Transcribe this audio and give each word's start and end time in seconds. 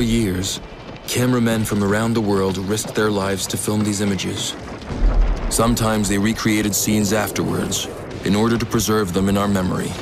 four 0.00 0.02
years, 0.02 0.60
cameramen 1.06 1.64
from 1.64 1.84
around 1.84 2.14
the 2.14 2.20
world 2.20 2.56
risked 2.56 2.94
their 2.94 3.10
lives 3.10 3.46
to 3.48 3.56
film 3.56 3.84
these 3.84 4.00
images. 4.00 4.54
Sometimes 5.50 6.08
they 6.08 6.18
recreated 6.18 6.74
scenes 6.74 7.12
afterwards 7.12 7.86
in 8.24 8.34
order 8.34 8.56
to 8.56 8.64
preserve 8.64 9.12
them 9.12 9.28
in 9.28 9.36
our 9.36 9.48
memory. 9.48 9.92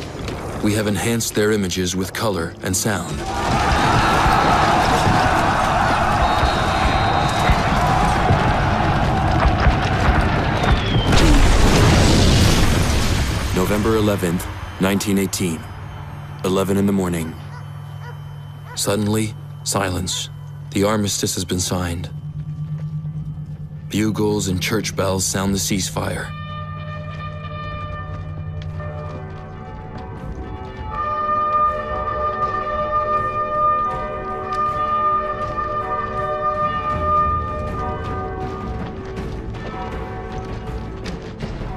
We 0.62 0.74
have 0.74 0.86
enhanced 0.86 1.34
their 1.34 1.50
images 1.50 1.96
with 1.96 2.12
color 2.12 2.54
and 2.62 2.76
sound. 2.76 3.16
November 13.56 13.98
11th, 13.98 14.46
1918. 14.80 15.60
11 16.44 16.76
in 16.76 16.86
the 16.86 16.92
morning. 16.92 17.34
Suddenly, 18.76 19.34
silence. 19.68 20.30
The 20.70 20.84
armistice 20.84 21.34
has 21.34 21.44
been 21.44 21.60
signed. 21.60 22.08
Bugles 23.90 24.48
and 24.48 24.62
church 24.62 24.96
bells 24.96 25.26
sound 25.26 25.54
the 25.54 25.58
ceasefire. 25.58 26.32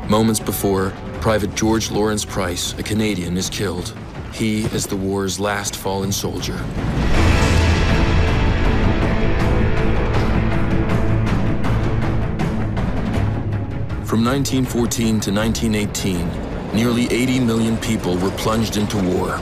Moments 0.09 0.39
before, 0.39 0.93
Private 1.19 1.55
George 1.55 1.91
Lawrence 1.91 2.23
Price, 2.23 2.73
a 2.79 2.83
Canadian, 2.83 3.37
is 3.37 3.49
killed. 3.49 3.93
He 4.33 4.63
is 4.65 4.87
the 4.87 4.95
war's 4.95 5.39
last 5.41 5.75
fallen 5.75 6.11
soldier. 6.13 6.57
From 14.11 14.25
1914 14.25 15.21
to 15.21 15.31
1918, 15.31 16.73
nearly 16.75 17.05
80 17.09 17.39
million 17.39 17.77
people 17.77 18.17
were 18.17 18.31
plunged 18.31 18.75
into 18.75 18.97
war. 18.97 19.37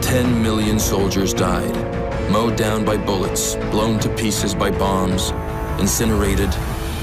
Ten 0.00 0.42
million 0.42 0.80
soldiers 0.80 1.34
died, 1.34 1.74
mowed 2.32 2.56
down 2.56 2.82
by 2.82 2.96
bullets, 2.96 3.56
blown 3.70 4.00
to 4.00 4.08
pieces 4.16 4.54
by 4.54 4.70
bombs, 4.70 5.32
incinerated, 5.78 6.50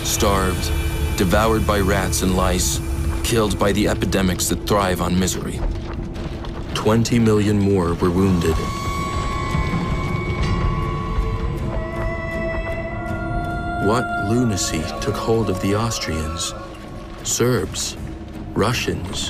starved, 0.03 0.71
devoured 1.19 1.67
by 1.67 1.81
rats 1.81 2.23
and 2.23 2.35
lice, 2.35 2.79
killed 3.23 3.59
by 3.59 3.71
the 3.73 3.87
epidemics 3.87 4.49
that 4.49 4.67
thrive 4.67 5.01
on 5.01 5.19
misery. 5.19 5.59
20 6.73 7.19
million 7.19 7.59
more 7.59 7.93
were 7.93 8.09
wounded. 8.09 8.55
What 13.85 14.03
lunacy 14.27 14.81
took 14.99 15.13
hold 15.13 15.47
of 15.47 15.61
the 15.61 15.75
Austrians, 15.75 16.55
Serbs, 17.21 17.95
Russians, 18.55 19.29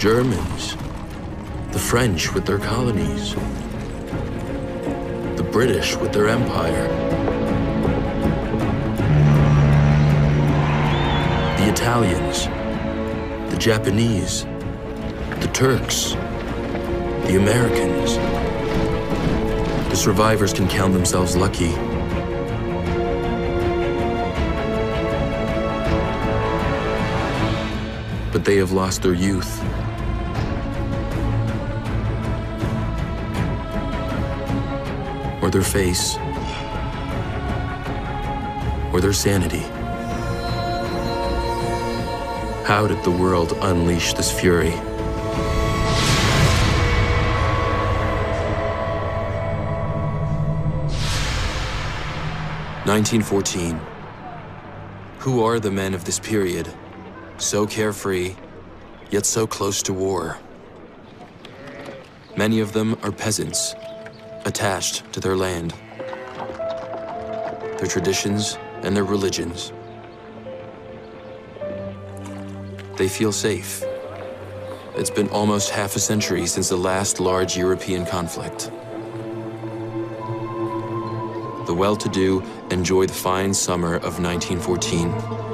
Germans, 0.00 0.74
the 1.70 1.78
French 1.78 2.34
with 2.34 2.44
their 2.44 2.58
colonies, 2.58 3.34
the 5.36 5.48
British 5.52 5.94
with 5.94 6.12
their 6.12 6.26
empire? 6.26 6.88
the 11.58 11.70
Italians, 11.70 12.46
the 13.52 13.58
Japanese, 13.60 14.42
the 15.38 15.48
Turks, 15.52 16.14
the 17.28 17.36
Americans. 17.40 18.16
The 19.88 19.96
survivors 19.96 20.52
can 20.52 20.68
count 20.68 20.94
themselves 20.94 21.36
lucky. 21.36 21.91
But 28.32 28.46
they 28.46 28.56
have 28.56 28.72
lost 28.72 29.02
their 29.02 29.12
youth. 29.12 29.62
Or 35.42 35.50
their 35.50 35.62
face. 35.62 36.16
Or 38.92 39.00
their 39.00 39.12
sanity. 39.12 39.64
How 42.64 42.86
did 42.86 43.04
the 43.04 43.10
world 43.10 43.52
unleash 43.60 44.14
this 44.14 44.32
fury? 44.32 44.74
Nineteen 52.86 53.22
fourteen. 53.22 53.78
Who 55.18 55.44
are 55.44 55.60
the 55.60 55.70
men 55.70 55.92
of 55.92 56.04
this 56.04 56.18
period? 56.18 56.72
So 57.42 57.66
carefree, 57.66 58.36
yet 59.10 59.26
so 59.26 59.48
close 59.48 59.82
to 59.82 59.92
war. 59.92 60.38
Many 62.36 62.60
of 62.60 62.72
them 62.72 62.96
are 63.02 63.10
peasants, 63.10 63.74
attached 64.44 65.12
to 65.12 65.18
their 65.18 65.36
land, 65.36 65.74
their 67.78 67.88
traditions, 67.88 68.56
and 68.84 68.94
their 68.94 69.02
religions. 69.02 69.72
They 72.96 73.08
feel 73.08 73.32
safe. 73.32 73.82
It's 74.94 75.10
been 75.10 75.28
almost 75.30 75.70
half 75.70 75.96
a 75.96 75.98
century 75.98 76.46
since 76.46 76.68
the 76.68 76.76
last 76.76 77.18
large 77.18 77.56
European 77.56 78.06
conflict. 78.06 78.70
The 81.66 81.74
well-to-do 81.74 82.44
enjoy 82.70 83.06
the 83.06 83.14
fine 83.14 83.52
summer 83.52 83.96
of 83.96 84.20
1914. 84.20 85.51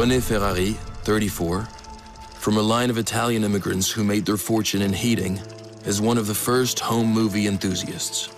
René 0.00 0.22
Ferrari, 0.22 0.72
34, 1.04 1.68
from 2.36 2.56
a 2.56 2.62
line 2.62 2.88
of 2.88 2.96
Italian 2.96 3.44
immigrants 3.44 3.90
who 3.90 4.02
made 4.02 4.24
their 4.24 4.38
fortune 4.38 4.80
in 4.80 4.94
heating, 4.94 5.38
is 5.84 6.00
one 6.00 6.16
of 6.16 6.26
the 6.26 6.34
first 6.34 6.80
home 6.80 7.08
movie 7.12 7.46
enthusiasts. 7.46 8.30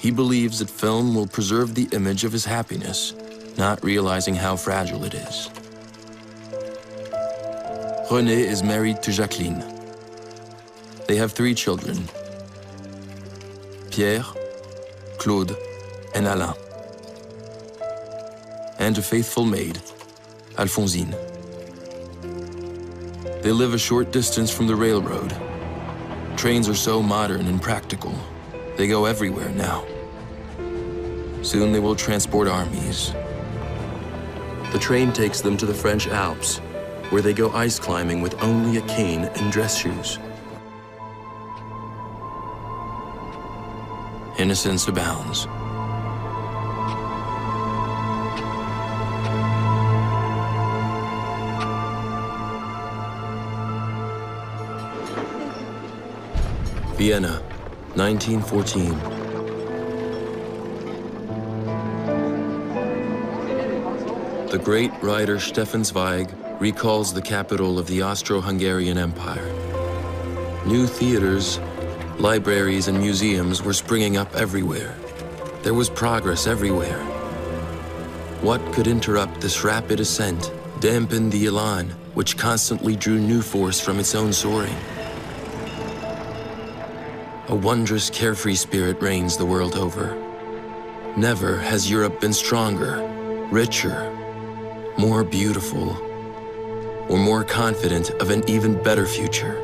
He 0.00 0.10
believes 0.10 0.58
that 0.58 0.68
film 0.68 1.14
will 1.14 1.28
preserve 1.28 1.76
the 1.76 1.86
image 1.92 2.24
of 2.24 2.32
his 2.32 2.44
happiness, 2.44 3.14
not 3.56 3.84
realizing 3.84 4.34
how 4.34 4.56
fragile 4.56 5.04
it 5.04 5.14
is. 5.14 5.48
René 8.10 8.38
is 8.38 8.64
married 8.64 9.00
to 9.04 9.12
Jacqueline. 9.12 9.62
They 11.06 11.14
have 11.14 11.30
three 11.30 11.54
children, 11.54 12.08
Pierre, 13.92 14.24
Claude, 15.18 15.56
and 16.16 16.26
Alain. 16.26 16.54
And 18.80 18.98
a 18.98 19.02
faithful 19.02 19.44
maid, 19.44 19.80
Alphonsine. 20.56 21.10
They 23.42 23.50
live 23.50 23.74
a 23.74 23.78
short 23.78 24.12
distance 24.12 24.50
from 24.50 24.68
the 24.68 24.76
railroad. 24.76 25.36
Trains 26.36 26.68
are 26.68 26.74
so 26.74 27.02
modern 27.02 27.46
and 27.46 27.60
practical. 27.60 28.14
They 28.76 28.86
go 28.86 29.04
everywhere 29.04 29.50
now. 29.50 29.84
Soon 31.42 31.72
they 31.72 31.80
will 31.80 31.96
transport 31.96 32.46
armies. 32.46 33.12
The 34.72 34.78
train 34.80 35.12
takes 35.12 35.40
them 35.40 35.56
to 35.56 35.66
the 35.66 35.74
French 35.74 36.06
Alps, 36.06 36.58
where 37.10 37.22
they 37.22 37.32
go 37.32 37.50
ice 37.50 37.80
climbing 37.80 38.22
with 38.22 38.40
only 38.40 38.78
a 38.78 38.82
cane 38.82 39.24
and 39.24 39.52
dress 39.52 39.76
shoes. 39.76 40.18
Innocence 44.38 44.86
abounds. 44.86 45.48
Vienna, 56.96 57.42
1914. 57.96 58.88
The 64.46 64.58
great 64.62 64.92
writer 65.02 65.40
Stefan 65.40 65.82
Zweig 65.82 66.32
recalls 66.60 67.12
the 67.12 67.20
capital 67.20 67.80
of 67.80 67.88
the 67.88 68.02
Austro-Hungarian 68.02 68.96
Empire. 68.96 69.44
New 70.66 70.86
theaters, 70.86 71.58
libraries, 72.18 72.86
and 72.86 72.96
museums 72.96 73.60
were 73.60 73.72
springing 73.72 74.16
up 74.16 74.32
everywhere. 74.36 74.94
There 75.64 75.74
was 75.74 75.90
progress 75.90 76.46
everywhere. 76.46 77.02
What 78.40 78.60
could 78.72 78.86
interrupt 78.86 79.40
this 79.40 79.64
rapid 79.64 79.98
ascent, 79.98 80.52
dampen 80.78 81.28
the 81.28 81.46
elan, 81.46 81.90
which 82.14 82.38
constantly 82.38 82.94
drew 82.94 83.18
new 83.18 83.42
force 83.42 83.80
from 83.80 83.98
its 83.98 84.14
own 84.14 84.32
soaring? 84.32 84.76
A 87.54 87.56
wondrous 87.56 88.10
carefree 88.10 88.56
spirit 88.56 89.00
reigns 89.00 89.36
the 89.36 89.46
world 89.46 89.76
over. 89.76 90.16
Never 91.16 91.56
has 91.56 91.88
Europe 91.88 92.20
been 92.20 92.32
stronger, 92.32 92.98
richer, 93.52 94.10
more 94.98 95.22
beautiful, 95.22 95.90
or 97.08 97.16
more 97.16 97.44
confident 97.44 98.10
of 98.20 98.30
an 98.30 98.42
even 98.50 98.82
better 98.82 99.06
future. 99.06 99.54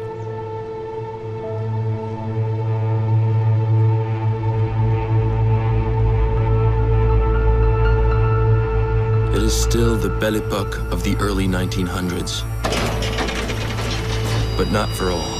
It 9.35 9.43
is 9.43 9.61
still 9.61 9.97
the 9.97 10.17
Belle 10.21 10.37
Epoque 10.37 10.79
of 10.93 11.03
the 11.03 11.17
early 11.17 11.49
1900s. 11.49 12.47
But 14.57 14.71
not 14.71 14.89
for 14.91 15.11
all. 15.11 15.40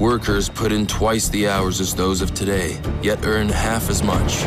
Workers 0.00 0.48
put 0.48 0.72
in 0.72 0.88
twice 0.88 1.28
the 1.28 1.48
hours 1.48 1.80
as 1.80 1.94
those 1.94 2.20
of 2.20 2.34
today, 2.34 2.80
yet 3.00 3.24
earn 3.24 3.48
half 3.48 3.88
as 3.88 4.02
much. 4.02 4.44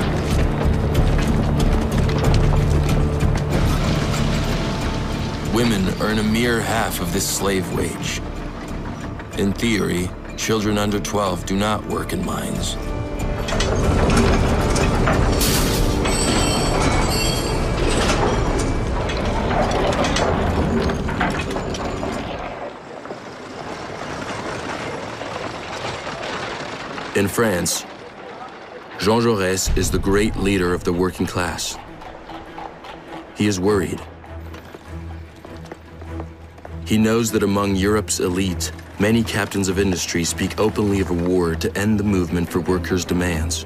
Women 5.55 5.87
earn 6.01 6.19
a 6.19 6.23
mere 6.23 6.59
half 6.59 6.99
of 6.99 7.13
this 7.13 7.27
slave 7.27 7.71
wage. 7.73 8.21
In 9.39 9.53
theory, 9.53 10.09
children 10.35 10.77
under 10.77 10.99
12 10.99 11.45
do 11.45 11.55
not 11.55 11.85
work 11.87 12.11
in 12.11 12.25
mines. 12.25 12.75
In 27.17 27.27
France, 27.27 27.83
Jean 28.99 29.23
Jaurès 29.23 29.75
is 29.75 29.89
the 29.89 29.97
great 29.97 30.35
leader 30.35 30.71
of 30.71 30.83
the 30.83 30.93
working 30.93 31.25
class. 31.25 31.75
He 33.35 33.47
is 33.47 33.59
worried. 33.59 33.99
He 36.85 36.99
knows 36.99 37.31
that 37.31 37.41
among 37.41 37.75
Europe's 37.75 38.19
elite, 38.19 38.71
many 38.99 39.23
captains 39.23 39.67
of 39.67 39.79
industry 39.79 40.23
speak 40.23 40.59
openly 40.59 40.99
of 40.99 41.09
a 41.09 41.15
war 41.15 41.55
to 41.55 41.75
end 41.75 41.99
the 41.99 42.03
movement 42.03 42.51
for 42.51 42.59
workers' 42.59 43.03
demands. 43.03 43.65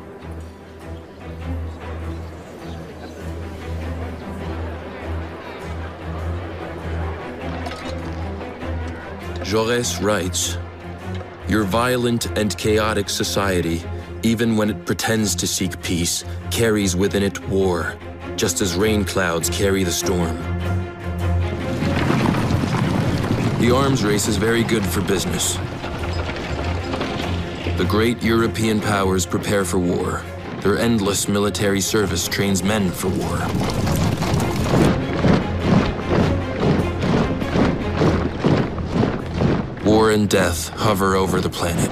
Jaurès 9.44 10.01
writes, 10.01 10.57
Your 11.51 11.65
violent 11.65 12.27
and 12.38 12.57
chaotic 12.57 13.09
society, 13.09 13.83
even 14.24 14.56
when 14.56 14.69
it 14.69 14.86
pretends 14.86 15.36
to 15.36 15.45
seek 15.45 15.81
peace, 15.83 16.24
carries 16.50 16.95
within 16.95 17.24
it 17.24 17.45
war, 17.50 17.98
just 18.38 18.62
as 18.62 18.75
rain 18.75 19.03
clouds 19.03 19.50
carry 19.50 19.83
the 19.83 19.92
storm. 19.92 20.38
The 23.59 23.69
arms 23.75 24.01
race 24.01 24.30
is 24.30 24.38
very 24.38 24.63
good 24.63 24.86
for 24.86 25.01
business. 25.01 25.56
The 27.77 27.86
great 27.86 28.24
European 28.24 28.80
powers 28.80 29.25
prepare 29.25 29.65
for 29.65 29.77
war. 29.77 30.24
Their 30.62 30.80
endless 30.80 31.27
military 31.27 31.81
service 31.81 32.30
trains 32.30 32.63
men 32.63 32.89
for 32.89 33.09
war. 33.09 34.11
And 40.12 40.30
death 40.30 40.68
hover 40.68 41.16
over 41.16 41.40
the 41.40 41.50
planet. 41.50 41.90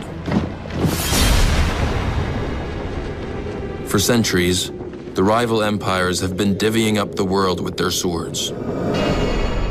For 3.88 3.98
centuries, 3.98 4.72
the 5.14 5.24
rival 5.24 5.64
empires 5.64 6.20
have 6.20 6.36
been 6.36 6.56
divvying 6.56 6.98
up 6.98 7.16
the 7.16 7.24
world 7.24 7.62
with 7.62 7.78
their 7.78 7.92
swords. 7.92 8.52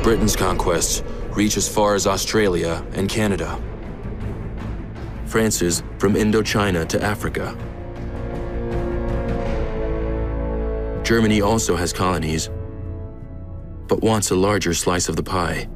Britain's 0.03 0.35
conquests 0.35 1.03
reach 1.37 1.59
as 1.59 1.69
far 1.69 1.95
as 1.95 2.07
Australia 2.07 2.83
and 2.95 3.07
Canada. 3.07 3.63
France's 5.27 5.83
from 5.99 6.15
Indochina 6.15 6.89
to 6.89 7.03
Africa. 7.03 7.55
Germany 11.05 11.43
also 11.43 11.77
has 11.77 11.93
colonies, 11.93 12.49
but 13.89 14.03
wants 14.03 14.31
a 14.31 14.35
larger 14.35 14.73
slice 14.73 15.11
of 15.11 15.17
the 15.17 15.23
pie. 15.23 15.69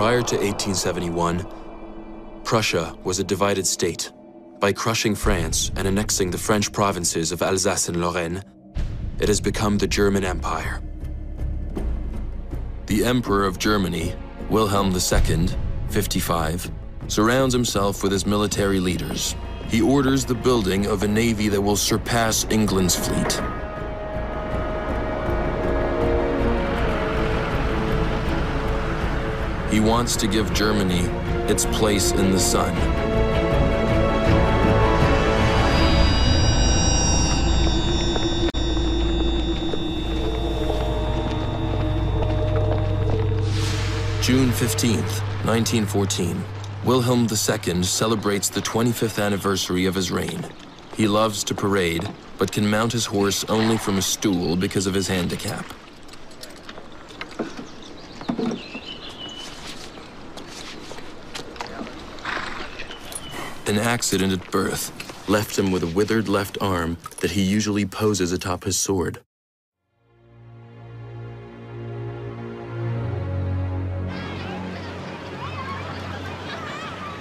Prior 0.00 0.22
to 0.22 0.36
1871, 0.36 1.46
Prussia 2.42 2.96
was 3.04 3.18
a 3.18 3.22
divided 3.22 3.66
state. 3.66 4.10
By 4.58 4.72
crushing 4.72 5.14
France 5.14 5.70
and 5.76 5.86
annexing 5.86 6.30
the 6.30 6.38
French 6.38 6.72
provinces 6.72 7.32
of 7.32 7.42
Alsace 7.42 7.90
and 7.90 8.00
Lorraine, 8.00 8.42
it 9.18 9.28
has 9.28 9.42
become 9.42 9.76
the 9.76 9.86
German 9.86 10.24
Empire. 10.24 10.80
The 12.86 13.04
Emperor 13.04 13.44
of 13.44 13.58
Germany, 13.58 14.14
Wilhelm 14.48 14.90
II, 14.90 15.48
55, 15.90 16.70
surrounds 17.08 17.52
himself 17.52 18.02
with 18.02 18.12
his 18.12 18.24
military 18.24 18.80
leaders. 18.80 19.36
He 19.68 19.82
orders 19.82 20.24
the 20.24 20.34
building 20.34 20.86
of 20.86 21.02
a 21.02 21.08
navy 21.08 21.48
that 21.48 21.60
will 21.60 21.76
surpass 21.76 22.46
England's 22.48 22.96
fleet. 22.96 23.38
He 29.70 29.78
wants 29.78 30.16
to 30.16 30.26
give 30.26 30.52
Germany 30.52 31.02
its 31.48 31.64
place 31.66 32.10
in 32.10 32.32
the 32.32 32.40
sun. 32.40 32.74
June 44.20 44.50
15th, 44.50 45.20
1914. 45.46 46.44
Wilhelm 46.84 47.28
II 47.30 47.82
celebrates 47.84 48.48
the 48.48 48.60
25th 48.60 49.22
anniversary 49.22 49.86
of 49.86 49.94
his 49.94 50.10
reign. 50.10 50.44
He 50.96 51.06
loves 51.06 51.44
to 51.44 51.54
parade, 51.54 52.08
but 52.38 52.50
can 52.50 52.68
mount 52.68 52.92
his 52.92 53.06
horse 53.06 53.44
only 53.44 53.78
from 53.78 53.98
a 53.98 54.02
stool 54.02 54.56
because 54.56 54.88
of 54.88 54.94
his 54.94 55.06
handicap. 55.06 55.64
An 63.70 63.78
accident 63.78 64.32
at 64.32 64.50
birth 64.50 64.90
left 65.28 65.56
him 65.56 65.70
with 65.70 65.84
a 65.84 65.86
withered 65.86 66.28
left 66.28 66.58
arm 66.60 66.96
that 67.20 67.30
he 67.30 67.42
usually 67.42 67.86
poses 67.86 68.32
atop 68.32 68.64
his 68.64 68.76
sword. 68.76 69.20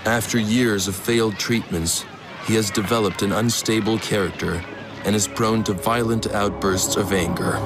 After 0.07 0.39
years 0.39 0.87
of 0.87 0.95
failed 0.95 1.37
treatments, 1.37 2.03
he 2.47 2.55
has 2.55 2.71
developed 2.71 3.21
an 3.21 3.31
unstable 3.31 3.99
character 3.99 4.65
and 5.05 5.15
is 5.15 5.27
prone 5.27 5.63
to 5.65 5.73
violent 5.73 6.25
outbursts 6.31 6.95
of 6.95 7.13
anger. 7.13 7.57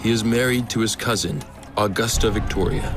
He 0.00 0.12
is 0.12 0.22
married 0.22 0.70
to 0.70 0.78
his 0.78 0.94
cousin, 0.94 1.42
Augusta 1.78 2.28
Victoria. 2.28 2.92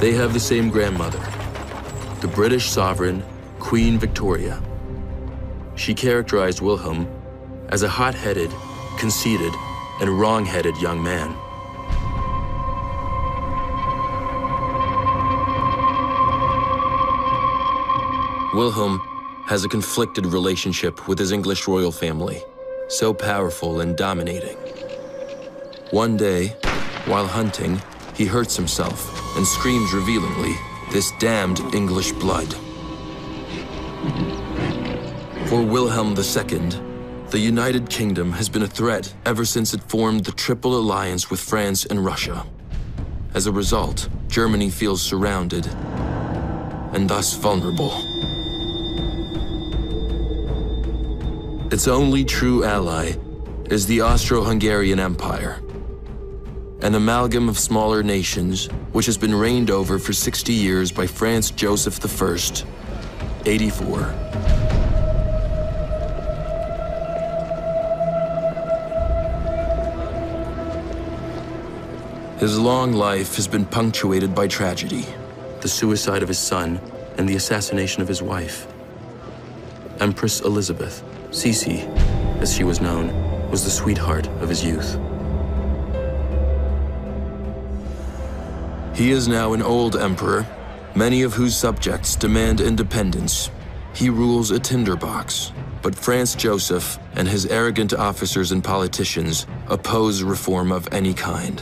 They 0.00 0.10
have 0.10 0.32
the 0.32 0.40
same 0.40 0.70
grandmother, 0.70 1.20
the 2.20 2.26
British 2.26 2.68
sovereign, 2.68 3.22
Queen 3.60 3.96
Victoria. 3.96 4.60
She 5.76 5.94
characterized 5.94 6.60
Wilhelm 6.60 7.06
as 7.68 7.84
a 7.84 7.88
hot-headed, 7.88 8.50
conceited, 8.98 9.52
and 10.00 10.10
wrong-headed 10.18 10.76
young 10.78 11.00
man. 11.00 11.28
Wilhelm 18.52 18.98
has 19.46 19.64
a 19.64 19.68
conflicted 19.68 20.26
relationship 20.26 21.06
with 21.06 21.20
his 21.20 21.30
English 21.30 21.68
royal 21.68 21.92
family, 21.92 22.42
so 22.88 23.14
powerful 23.14 23.80
and 23.80 23.96
dominating. 23.96 24.56
One 25.92 26.16
day, 26.16 26.56
while 27.04 27.26
hunting, 27.26 27.78
he 28.14 28.24
hurts 28.24 28.56
himself 28.56 29.36
and 29.36 29.46
screams 29.46 29.92
revealingly, 29.92 30.54
this 30.90 31.12
damned 31.18 31.60
English 31.74 32.12
blood. 32.12 32.50
For 35.48 35.60
Wilhelm 35.60 36.16
II, 36.16 36.70
the 37.28 37.38
United 37.38 37.90
Kingdom 37.90 38.32
has 38.32 38.48
been 38.48 38.62
a 38.62 38.66
threat 38.66 39.12
ever 39.26 39.44
since 39.44 39.74
it 39.74 39.82
formed 39.82 40.24
the 40.24 40.32
Triple 40.32 40.78
Alliance 40.78 41.30
with 41.30 41.40
France 41.40 41.84
and 41.84 42.02
Russia. 42.02 42.46
As 43.34 43.46
a 43.46 43.52
result, 43.52 44.08
Germany 44.28 44.70
feels 44.70 45.02
surrounded 45.02 45.66
and 46.94 47.06
thus 47.06 47.34
vulnerable. 47.34 47.92
Its 51.70 51.86
only 51.86 52.24
true 52.24 52.64
ally 52.64 53.12
is 53.66 53.86
the 53.86 54.00
Austro-Hungarian 54.00 54.98
Empire, 54.98 55.60
an 56.82 56.96
amalgam 56.96 57.48
of 57.48 57.56
smaller 57.56 58.02
nations 58.02 58.66
which 58.90 59.06
has 59.06 59.16
been 59.16 59.32
reigned 59.32 59.70
over 59.70 60.00
for 60.00 60.12
60 60.12 60.52
years 60.52 60.90
by 60.90 61.06
Franz 61.06 61.52
Joseph 61.52 62.04
I, 62.04 62.36
84. 63.46 63.98
His 72.40 72.58
long 72.58 72.92
life 72.92 73.36
has 73.36 73.46
been 73.46 73.64
punctuated 73.64 74.34
by 74.34 74.48
tragedy, 74.48 75.06
the 75.60 75.68
suicide 75.68 76.24
of 76.24 76.28
his 76.28 76.40
son 76.40 76.80
and 77.16 77.28
the 77.28 77.36
assassination 77.36 78.02
of 78.02 78.08
his 78.08 78.20
wife. 78.20 78.66
Empress 80.00 80.40
Elizabeth, 80.40 81.04
Sisi, 81.30 81.86
as 82.40 82.52
she 82.52 82.64
was 82.64 82.80
known, 82.80 83.12
was 83.52 83.62
the 83.62 83.70
sweetheart 83.70 84.26
of 84.40 84.48
his 84.48 84.64
youth. 84.64 84.98
He 89.02 89.10
is 89.10 89.26
now 89.26 89.52
an 89.52 89.62
old 89.62 89.96
emperor, 89.96 90.46
many 90.94 91.22
of 91.22 91.34
whose 91.34 91.56
subjects 91.56 92.14
demand 92.14 92.60
independence. 92.60 93.50
He 93.96 94.08
rules 94.08 94.52
a 94.52 94.60
tinderbox, 94.60 95.50
but 95.82 95.92
Franz 95.92 96.36
Joseph 96.36 97.00
and 97.16 97.26
his 97.26 97.44
arrogant 97.46 97.92
officers 97.92 98.52
and 98.52 98.62
politicians 98.62 99.48
oppose 99.66 100.22
reform 100.22 100.70
of 100.70 100.86
any 100.92 101.14
kind. 101.14 101.60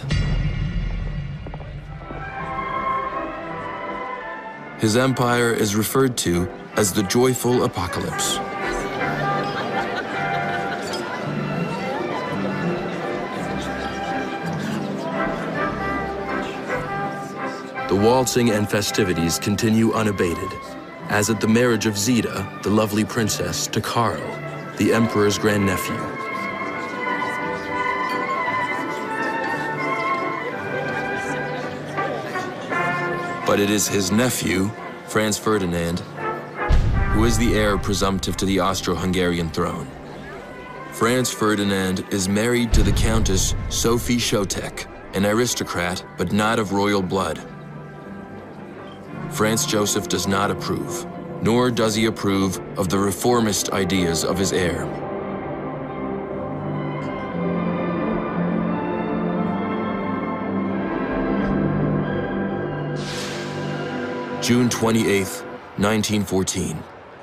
His 4.79 4.99
empire 4.99 5.55
is 5.55 5.75
referred 5.75 6.19
to 6.19 6.47
as 6.77 6.93
the 6.93 7.05
Joyful 7.05 7.65
Apocalypse. 7.65 8.37
The 17.91 17.97
waltzing 17.97 18.51
and 18.51 18.71
festivities 18.71 19.41
continue 19.41 19.93
unabated, 19.93 20.49
as 21.09 21.29
at 21.29 21.41
the 21.41 21.49
marriage 21.49 21.87
of 21.87 21.99
Zita, 21.99 22.49
the 22.63 22.71
lovely 22.71 23.05
princess, 23.05 23.67
to 23.67 23.81
Karl, 23.81 24.21
the 24.77 24.95
emperor's 24.95 25.39
grandnephew. 25.39 25.97
But 33.45 33.59
it 33.59 33.71
is 33.71 33.89
his 33.89 34.13
nephew, 34.13 34.71
Franz 35.09 35.37
Ferdinand, 35.37 35.99
who 37.15 37.25
is 37.25 37.37
the 37.39 37.57
heir 37.57 37.77
presumptive 37.77 38.37
to 38.37 38.47
the 38.47 38.61
Austro-Hungarian 38.61 39.51
throne. 39.51 39.89
Franz 40.93 41.33
Ferdinand 41.33 42.07
is 42.13 42.29
married 42.29 42.73
to 42.73 42.85
the 42.85 42.93
Countess 42.93 43.57
Sophie 43.69 44.19
Chotek, 44.19 44.87
an 45.17 45.27
aristocrat 45.27 46.05
but 46.17 46.31
not 46.31 46.61
of 46.61 46.71
royal 46.71 47.03
blood. 47.03 47.50
Franz 49.41 49.65
Joseph 49.65 50.07
does 50.07 50.27
not 50.27 50.51
approve, 50.51 51.07
nor 51.41 51.71
does 51.71 51.95
he 51.95 52.05
approve 52.05 52.61
of 52.79 52.91
the 52.91 52.99
reformist 52.99 53.71
ideas 53.71 54.23
of 54.23 54.37
his 54.37 54.53
heir. 54.53 54.85
June 64.43 64.69
28, 64.69 65.23
1914. 65.79 66.79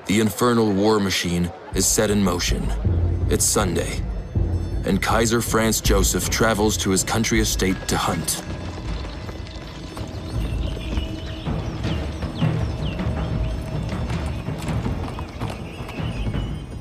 The 0.08 0.20
infernal 0.20 0.72
war 0.72 1.00
machine 1.00 1.52
is 1.76 1.86
set 1.86 2.10
in 2.10 2.24
motion. 2.24 2.68
It's 3.30 3.46
Sunday, 3.46 4.02
and 4.86 5.00
Kaiser 5.04 5.40
Franz 5.40 5.82
Joseph 5.82 6.32
travels 6.32 6.78
to 6.78 6.90
his 6.90 7.04
country 7.04 7.42
estate 7.42 7.78
to 7.88 7.96
hunt. 7.96 8.42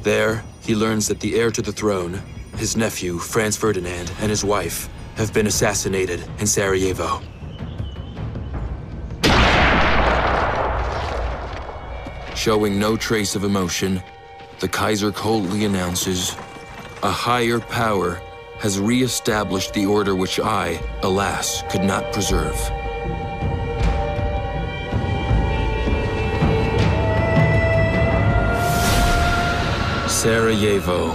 There, 0.07 0.45
he 0.61 0.77
learns 0.77 1.09
that 1.09 1.19
the 1.19 1.35
heir 1.35 1.51
to 1.51 1.61
the 1.61 1.73
throne, 1.73 2.23
his 2.59 2.77
nephew, 2.77 3.19
Franz 3.19 3.57
Ferdinand, 3.57 4.13
and 4.21 4.31
his 4.31 4.45
wife, 4.45 4.89
have 5.17 5.33
been 5.35 5.49
assassinated 5.49 6.23
in 6.39 6.47
Sarajevo. 6.47 7.21
Showing 12.37 12.79
no 12.79 12.97
trace 12.97 13.35
of 13.35 13.43
emotion, 13.43 14.01
the 14.61 14.69
Kaiser 14.69 15.11
coldly 15.11 15.65
announces, 15.65 16.37
A 17.03 17.11
higher 17.11 17.59
power 17.59 18.21
has 18.61 18.79
re-established 18.79 19.75
the 19.75 19.87
order 19.87 20.15
which 20.15 20.39
I, 20.39 20.81
alas, 21.03 21.65
could 21.69 21.83
not 21.83 22.13
preserve. 22.13 22.55
Sarajevo. 30.27 31.15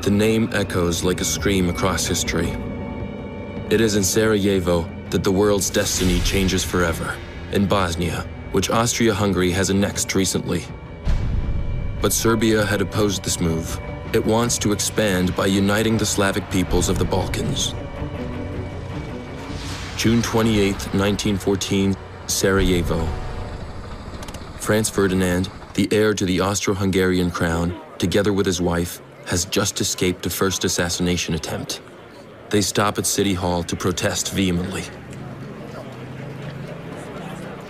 The 0.00 0.10
name 0.10 0.48
echoes 0.54 1.04
like 1.04 1.20
a 1.20 1.26
scream 1.26 1.68
across 1.68 2.06
history. 2.06 2.56
It 3.68 3.82
is 3.82 3.96
in 3.96 4.02
Sarajevo 4.02 4.88
that 5.10 5.22
the 5.22 5.30
world's 5.30 5.68
destiny 5.68 6.20
changes 6.20 6.64
forever. 6.64 7.14
In 7.52 7.66
Bosnia, 7.66 8.26
which 8.52 8.70
Austria-Hungary 8.70 9.50
has 9.50 9.68
annexed 9.68 10.14
recently. 10.14 10.64
But 12.00 12.14
Serbia 12.14 12.64
had 12.64 12.80
opposed 12.80 13.22
this 13.24 13.40
move. 13.40 13.78
It 14.14 14.24
wants 14.24 14.56
to 14.60 14.72
expand 14.72 15.36
by 15.36 15.44
uniting 15.44 15.98
the 15.98 16.06
Slavic 16.06 16.50
peoples 16.50 16.88
of 16.88 16.98
the 16.98 17.04
Balkans. 17.04 17.74
June 19.98 20.22
28, 20.22 20.72
1914, 20.94 21.94
Sarajevo. 22.26 23.06
Franz 24.56 24.88
Ferdinand, 24.88 25.50
the 25.74 25.88
heir 25.92 26.14
to 26.14 26.24
the 26.24 26.40
Austro-Hungarian 26.40 27.30
crown, 27.30 27.78
together 28.00 28.32
with 28.32 28.46
his 28.46 28.60
wife, 28.60 29.00
has 29.26 29.44
just 29.44 29.80
escaped 29.80 30.24
a 30.26 30.30
first 30.30 30.64
assassination 30.64 31.34
attempt. 31.34 31.82
They 32.48 32.62
stop 32.62 32.98
at 32.98 33.06
City 33.06 33.34
Hall 33.34 33.62
to 33.62 33.76
protest 33.76 34.32
vehemently. 34.32 34.84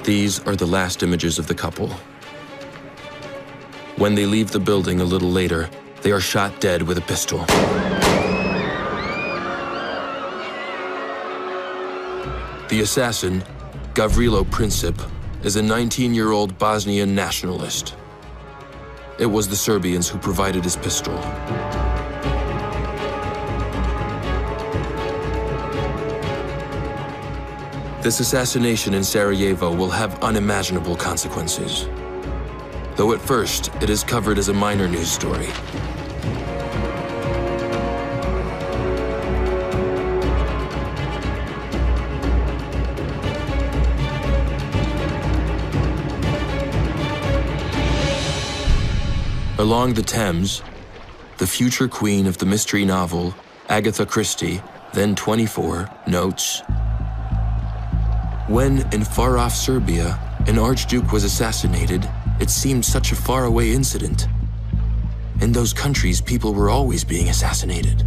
These 0.05 0.41
are 0.47 0.57
the 0.57 0.67
last 0.67 1.03
images 1.03 1.39
of 1.39 1.49
the 1.49 1.55
couple. 1.55 1.89
When 3.97 4.15
they 4.15 4.25
leave 4.25 4.53
the 4.53 4.61
building 4.61 5.01
a 5.01 5.05
little 5.05 5.31
later, 5.31 5.69
they 6.01 6.13
are 6.13 6.21
shot 6.21 6.59
dead 6.61 6.81
with 6.81 6.97
a 6.97 7.03
pistol. 7.03 7.41
The 12.69 12.81
assassin, 12.83 13.43
Gavrilo 13.95 14.45
Princip, 14.45 14.97
is 15.45 15.57
a 15.57 15.61
19-year-old 15.61 16.57
Bosnian 16.57 17.15
nationalist. 17.15 17.97
It 19.21 19.27
was 19.27 19.47
the 19.47 19.55
Serbians 19.55 20.09
who 20.09 20.17
provided 20.17 20.65
his 20.65 20.77
pistol. 20.77 21.15
This 28.01 28.21
assassination 28.21 28.95
in 28.95 29.05
Sarajevo 29.05 29.75
will 29.77 29.91
have 29.91 30.19
unimaginable 30.23 30.97
consequences. 30.97 31.87
Though 32.97 33.13
at 33.13 33.21
first, 33.21 33.71
it 33.83 33.91
is 33.91 34.03
covered 34.03 34.39
as 34.39 34.49
a 34.49 34.55
minor 34.55 34.89
news 34.89 35.13
story. 35.13 35.49
Along 49.61 49.93
the 49.93 50.03
Thames, 50.03 50.63
the 51.37 51.47
future 51.47 51.87
queen 51.87 52.27
of 52.27 52.39
the 52.39 52.47
mystery 52.47 52.87
novel, 52.87 53.35
Agatha 53.69 54.07
Christie, 54.07 54.63
then 54.95 55.15
24, 55.15 55.87
notes 56.07 56.63
When, 58.49 58.91
in 58.91 59.05
far 59.05 59.37
off 59.37 59.55
Serbia, 59.55 60.19
an 60.47 60.59
archduke 60.59 61.13
was 61.13 61.25
assassinated, 61.25 62.09
it 62.41 62.49
seemed 62.49 62.87
such 62.87 63.13
a 63.13 63.15
faraway 63.15 63.73
incident. 63.73 64.29
In 65.43 65.53
those 65.53 65.75
countries, 65.75 66.23
people 66.23 66.55
were 66.55 66.71
always 66.71 67.05
being 67.05 67.29
assassinated. 67.29 68.03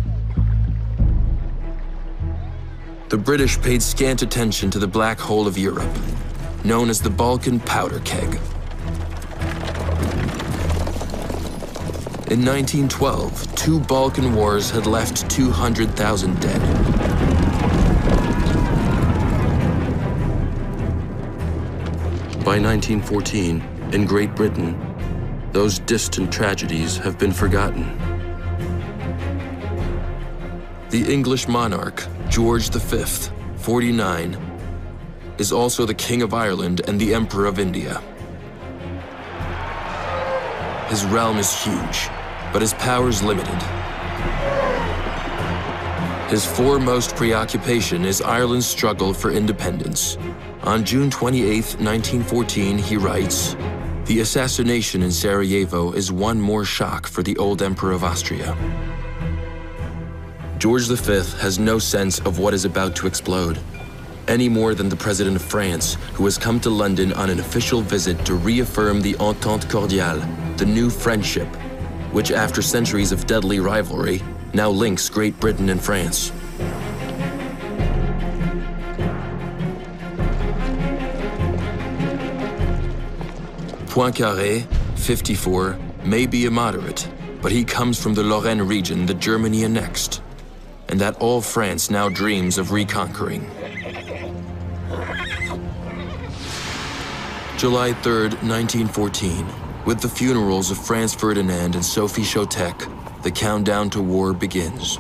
The 3.10 3.18
British 3.20 3.62
paid 3.62 3.84
scant 3.84 4.24
attention 4.24 4.72
to 4.72 4.80
the 4.80 4.88
black 4.88 5.20
hole 5.20 5.46
of 5.46 5.56
Europe, 5.56 5.96
known 6.64 6.90
as 6.90 7.00
the 7.00 7.12
Balkan 7.12 7.60
powder 7.60 8.00
keg. 8.00 8.40
In 12.32 12.44
1912, 12.46 13.54
two 13.54 13.82
Balkan 13.82 14.34
wars 14.34 14.72
had 14.72 14.88
left 14.88 15.30
200,000 15.30 16.40
dead. 16.40 16.62
By 22.46 22.60
1914, 22.60 23.62
in 23.92 24.06
Great 24.06 24.34
Britain, 24.36 24.80
those 25.52 25.80
distant 25.80 26.32
tragedies 26.32 26.98
have 26.98 27.20
been 27.20 27.34
forgotten. 27.34 27.84
The 30.92 31.06
English 31.12 31.50
monarch, 31.50 32.08
George 32.30 32.70
V, 32.70 33.32
49, 33.58 34.38
is 35.38 35.52
also 35.52 35.86
the 35.86 35.94
King 35.94 36.22
of 36.22 36.34
Ireland 36.34 36.82
and 36.88 37.00
the 37.00 37.14
Emperor 37.14 37.48
of 37.48 37.60
India. 37.60 38.02
His 40.94 41.06
realm 41.06 41.40
is 41.40 41.52
huge, 41.52 42.08
but 42.52 42.62
his 42.62 42.76
power 42.76 43.10
is 43.10 43.24
limited. 43.24 43.60
His 46.30 46.46
foremost 46.46 47.16
preoccupation 47.16 48.06
is 48.06 48.22
Ireland's 48.22 48.68
struggle 48.68 49.12
for 49.12 49.32
independence. 49.32 50.20
On 50.62 50.86
June 50.86 51.10
28, 51.10 51.80
1914, 51.80 52.78
he 52.78 52.96
writes, 52.96 53.56
The 54.06 54.20
assassination 54.20 55.02
in 55.02 55.12
Sarajevo 55.12 55.94
is 55.94 56.12
one 56.12 56.40
more 56.40 56.64
shock 56.64 57.08
for 57.08 57.24
the 57.24 57.36
old 57.38 57.64
Emperor 57.64 57.94
of 57.94 58.04
Austria. 58.04 58.56
George 60.60 60.88
V 60.88 61.12
has 61.40 61.58
no 61.58 61.80
sense 61.80 62.20
of 62.20 62.38
what 62.38 62.54
is 62.54 62.66
about 62.66 62.96
to 62.98 63.08
explode, 63.08 63.58
any 64.28 64.48
more 64.48 64.76
than 64.76 64.90
the 64.90 64.96
President 64.96 65.38
of 65.38 65.42
France, 65.42 65.96
who 66.14 66.26
has 66.26 66.38
come 66.38 66.60
to 66.60 66.70
London 66.70 67.14
on 67.14 67.32
an 67.32 67.40
official 67.40 67.82
visit 67.82 68.24
to 68.28 68.36
reaffirm 68.36 69.02
the 69.02 69.16
Entente 69.16 69.68
Cordiale, 69.68 70.22
the 70.58 70.66
new 70.66 70.90
friendship, 70.90 71.48
which 72.12 72.32
after 72.32 72.62
centuries 72.62 73.12
of 73.12 73.28
deadly 73.28 73.60
rivalry, 73.60 74.22
now 74.54 74.70
links 74.70 75.10
Great 75.10 75.40
Britain 75.40 75.70
and 75.70 75.82
France. 75.82 76.32
Poincaré, 83.88 84.66
54, 84.98 85.78
may 86.04 86.26
be 86.26 86.46
a 86.46 86.52
moderate, 86.52 87.08
but 87.42 87.52
he 87.52 87.64
comes 87.64 88.02
from 88.02 88.14
the 88.14 88.24
Lorraine 88.24 88.62
region 88.62 89.06
that 89.06 89.20
Germany 89.20 89.64
annexed 89.64 90.22
and 90.90 91.00
that 91.02 91.16
all 91.16 91.42
France 91.42 91.90
now 91.90 92.10
dreams 92.10 92.58
of 92.58 92.72
reconquering. 92.72 93.50
July 97.58 97.94
3, 97.94 98.30
1914, 98.46 99.48
with 99.86 100.02
the 100.02 100.10
funerals 100.10 100.72
of 100.72 100.78
Franz 100.78 101.14
Ferdinand 101.14 101.76
and 101.76 101.84
Sophie 101.84 102.22
Chotek, 102.22 102.90
the 103.24 103.32
countdown 103.32 103.90
to 103.92 104.02
war 104.02 104.34
begins. 104.34 104.98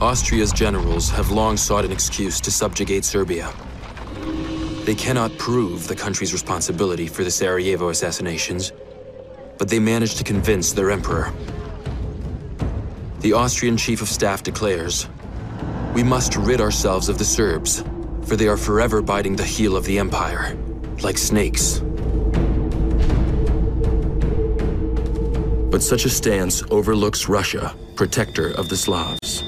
Austria's 0.00 0.52
generals 0.52 1.10
have 1.10 1.30
long 1.30 1.56
sought 1.56 1.84
an 1.84 1.92
excuse 1.92 2.40
to 2.40 2.50
subjugate 2.50 3.04
Serbia. 3.04 3.52
They 4.84 4.94
cannot 4.94 5.36
prove 5.38 5.88
the 5.88 5.96
country's 5.96 6.32
responsibility 6.32 7.06
for 7.06 7.24
the 7.24 7.30
Sarajevo 7.30 7.88
assassinations, 7.88 8.72
but 9.58 9.68
they 9.68 9.78
managed 9.78 10.18
to 10.18 10.24
convince 10.24 10.72
their 10.72 10.90
emperor 10.90 11.32
the 13.24 13.32
Austrian 13.32 13.78
Chief 13.78 14.02
of 14.02 14.08
Staff 14.08 14.42
declares, 14.42 15.08
We 15.94 16.02
must 16.02 16.36
rid 16.36 16.60
ourselves 16.60 17.08
of 17.08 17.16
the 17.16 17.24
Serbs, 17.24 17.82
for 18.26 18.36
they 18.36 18.48
are 18.48 18.58
forever 18.58 19.00
biting 19.00 19.34
the 19.34 19.42
heel 19.42 19.78
of 19.78 19.86
the 19.86 19.98
Empire, 19.98 20.54
like 21.02 21.18
snakes. 21.18 21.80
But 25.70 25.82
such 25.82 26.04
a 26.04 26.10
stance 26.10 26.62
overlooks 26.70 27.28
Russia, 27.28 27.74
protector 27.96 28.52
of 28.52 28.68
the 28.68 28.76
Slavs. 28.76 29.42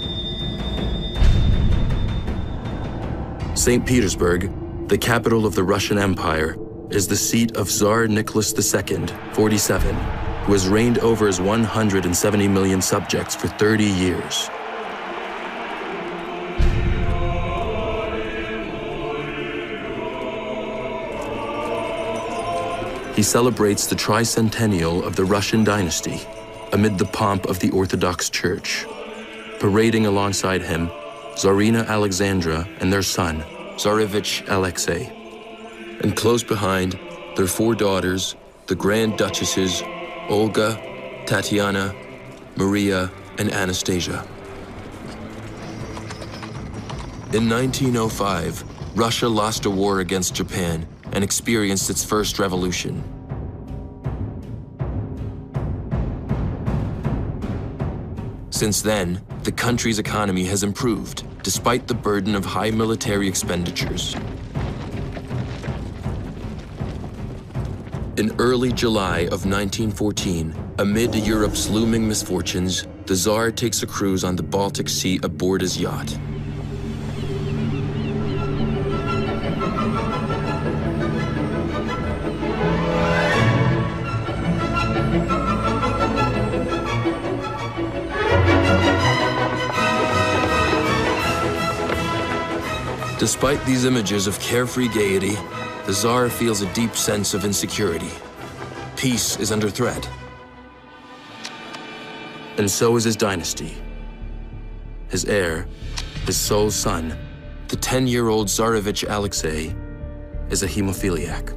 St. 3.55 3.87
Petersburg, 3.87 4.51
the 4.89 4.99
capital 4.99 5.47
of 5.47 5.55
the 5.55 5.63
Russian 5.63 5.99
Empire, 5.99 6.57
is 6.91 7.09
the 7.09 7.17
seat 7.17 7.57
of 7.57 7.69
Tsar 7.69 8.07
Nicholas 8.07 8.53
II, 8.53 9.07
47, 9.33 9.95
who 10.45 10.53
has 10.53 10.69
reigned 10.69 10.99
over 10.99 11.27
his 11.27 11.41
170 11.41 12.49
million 12.49 12.81
subjects 12.81 13.35
for 13.35 13.49
30 13.49 13.85
years. 13.85 14.51
He 23.17 23.23
celebrates 23.23 23.87
the 23.87 23.97
tricentennial 23.97 25.03
of 25.03 25.17
the 25.17 25.25
Russian 25.25 25.65
dynasty 25.65 26.21
amid 26.73 26.99
the 26.99 27.07
pomp 27.07 27.47
of 27.47 27.59
the 27.61 27.71
Orthodox 27.71 28.29
Church. 28.29 28.85
Parading 29.59 30.05
alongside 30.05 30.61
him, 30.61 30.91
Tsarina 31.33 31.87
Alexandra 31.89 32.69
and 32.79 32.93
their 32.93 33.03
son, 33.03 33.43
Tsarevich 33.77 34.47
Alexei. 34.49 35.11
And 36.03 36.15
close 36.15 36.43
behind, 36.43 36.99
their 37.37 37.47
four 37.47 37.75
daughters, 37.75 38.37
the 38.67 38.75
Grand 38.75 39.17
Duchesses 39.17 39.83
Olga, 40.29 40.79
Tatiana, 41.25 41.95
Maria, 42.57 43.11
and 43.39 43.51
Anastasia. 43.51 44.27
In 47.33 47.49
1905, 47.49 48.63
Russia 48.95 49.29
lost 49.29 49.65
a 49.65 49.71
war 49.71 50.01
against 50.01 50.35
Japan 50.35 50.87
and 51.17 51.25
experienced 51.25 51.89
its 51.89 52.05
first 52.05 52.39
revolution. 52.39 53.03
Since 58.51 58.83
then, 58.83 59.23
the 59.43 59.51
country's 59.51 59.99
economy 59.99 60.45
has 60.45 60.63
improved, 60.63 61.25
despite 61.43 61.87
the 61.87 61.95
burden 61.95 62.35
of 62.35 62.45
high 62.45 62.71
military 62.71 63.27
expenditures. 63.29 64.15
In 68.19 68.35
early 68.39 68.71
July 68.71 69.21
of 69.21 69.47
1914, 69.47 70.55
amid 70.79 71.15
Europe's 71.15 71.71
looming 71.71 72.07
misfortunes, 72.07 72.87
the 73.07 73.17
Tsar 73.17 73.51
takes 73.51 73.83
a 73.83 73.87
cruise 73.87 74.23
on 74.23 74.37
the 74.37 74.43
Baltic 74.43 74.91
Sea 74.91 75.19
aboard 75.23 75.63
his 75.63 75.81
yacht. 75.81 76.15
Despite 93.27 93.67
these 93.67 93.85
images 93.85 94.29
of 94.29 94.39
carefree 94.39 94.87
gaiety, 94.87 95.35
the 95.85 95.93
Tsar 95.93 96.29
feels 96.29 96.63
a 96.63 96.73
deep 96.75 96.95
sense 96.95 97.35
of 97.35 97.45
insecurity. 97.45 98.13
Peace 98.95 99.37
is 99.41 99.51
under 99.51 99.69
threat. 99.69 100.09
And 102.57 102.71
so 102.71 102.95
is 102.95 103.03
his 103.03 103.17
dynasty. 103.17 103.75
His 105.09 105.25
heir, 105.25 105.67
his 106.25 106.37
sole 106.37 106.71
son, 106.71 107.19
the 107.67 107.77
10-year-old 107.77 108.47
Tsarevich 108.47 109.05
Alexei, 109.11 109.75
is 110.49 110.63
a 110.63 110.69
hemophiliac. 110.69 111.51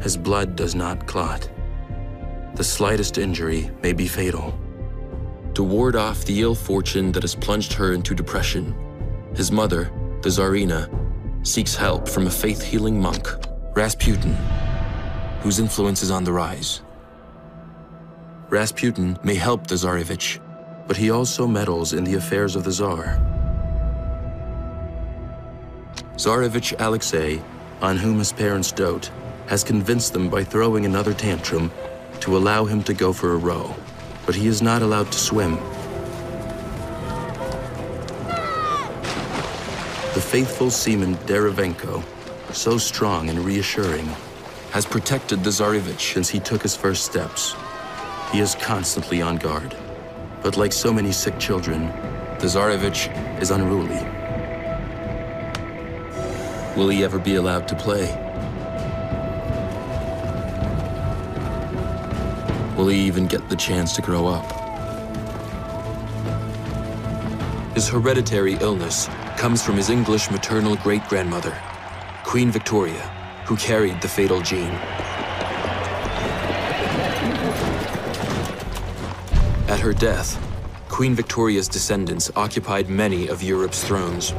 His 0.00 0.16
blood 0.16 0.54
does 0.54 0.76
not 0.76 1.08
clot. 1.08 1.50
The 2.54 2.62
slightest 2.62 3.18
injury 3.18 3.68
may 3.82 3.94
be 3.94 4.06
fatal. 4.06 4.56
To 5.54 5.64
ward 5.64 5.96
off 5.96 6.24
the 6.24 6.40
ill 6.40 6.54
fortune 6.54 7.10
that 7.12 7.24
has 7.24 7.34
plunged 7.34 7.72
her 7.72 7.94
into 7.94 8.14
depression, 8.14 8.72
his 9.34 9.50
mother, 9.50 9.90
the 10.22 10.28
Tsarina, 10.28 10.88
seeks 11.46 11.74
help 11.74 12.08
from 12.08 12.26
a 12.26 12.30
faith-healing 12.30 13.00
monk, 13.00 13.28
Rasputin, 13.74 14.34
whose 15.40 15.58
influence 15.58 16.02
is 16.02 16.10
on 16.10 16.24
the 16.24 16.32
rise. 16.32 16.82
Rasputin 18.50 19.18
may 19.24 19.34
help 19.34 19.66
the 19.66 19.74
Tsarevich, 19.74 20.38
but 20.86 20.96
he 20.96 21.10
also 21.10 21.46
meddles 21.46 21.92
in 21.92 22.04
the 22.04 22.14
affairs 22.14 22.54
of 22.54 22.64
the 22.64 22.70
Tsar. 22.70 23.18
Tsarevich 26.16 26.74
Alexei, 26.78 27.42
on 27.80 27.96
whom 27.96 28.18
his 28.18 28.32
parents 28.32 28.70
dote, 28.70 29.10
has 29.46 29.64
convinced 29.64 30.12
them 30.12 30.28
by 30.28 30.44
throwing 30.44 30.84
another 30.84 31.14
tantrum 31.14 31.72
to 32.20 32.36
allow 32.36 32.64
him 32.64 32.82
to 32.84 32.94
go 32.94 33.12
for 33.12 33.32
a 33.32 33.36
row, 33.36 33.74
but 34.26 34.34
he 34.34 34.46
is 34.46 34.62
not 34.62 34.82
allowed 34.82 35.10
to 35.10 35.18
swim 35.18 35.58
faithful 40.22 40.70
seaman 40.70 41.16
Derevenko, 41.26 42.02
so 42.54 42.78
strong 42.78 43.28
and 43.28 43.40
reassuring, 43.40 44.06
has 44.70 44.86
protected 44.86 45.42
the 45.44 45.50
Tsarevich 45.50 46.14
since 46.14 46.30
he 46.30 46.38
took 46.38 46.62
his 46.62 46.76
first 46.76 47.04
steps. 47.04 47.54
He 48.30 48.40
is 48.40 48.54
constantly 48.54 49.20
on 49.20 49.36
guard. 49.36 49.76
But 50.42 50.56
like 50.56 50.72
so 50.72 50.92
many 50.92 51.12
sick 51.12 51.38
children, 51.38 51.88
the 52.38 52.46
Tsarevich 52.46 53.10
is 53.42 53.50
unruly. 53.50 54.00
Will 56.76 56.88
he 56.88 57.04
ever 57.04 57.18
be 57.18 57.34
allowed 57.34 57.68
to 57.68 57.76
play? 57.76 58.06
Will 62.76 62.88
he 62.88 63.00
even 63.00 63.26
get 63.26 63.46
the 63.50 63.56
chance 63.56 63.94
to 63.96 64.02
grow 64.02 64.26
up? 64.26 64.46
His 67.74 67.88
hereditary 67.88 68.54
illness 68.54 69.08
comes 69.42 69.60
from 69.60 69.76
his 69.76 69.90
English 69.90 70.30
maternal 70.30 70.76
great-grandmother, 70.76 71.60
Queen 72.22 72.48
Victoria, 72.48 73.02
who 73.44 73.56
carried 73.56 74.00
the 74.00 74.06
fatal 74.06 74.40
gene. 74.40 74.70
At 79.66 79.80
her 79.80 79.92
death, 79.92 80.38
Queen 80.88 81.16
Victoria's 81.16 81.66
descendants 81.66 82.30
occupied 82.36 82.88
many 82.88 83.26
of 83.26 83.42
Europe's 83.42 83.82
thrones. 83.82 84.32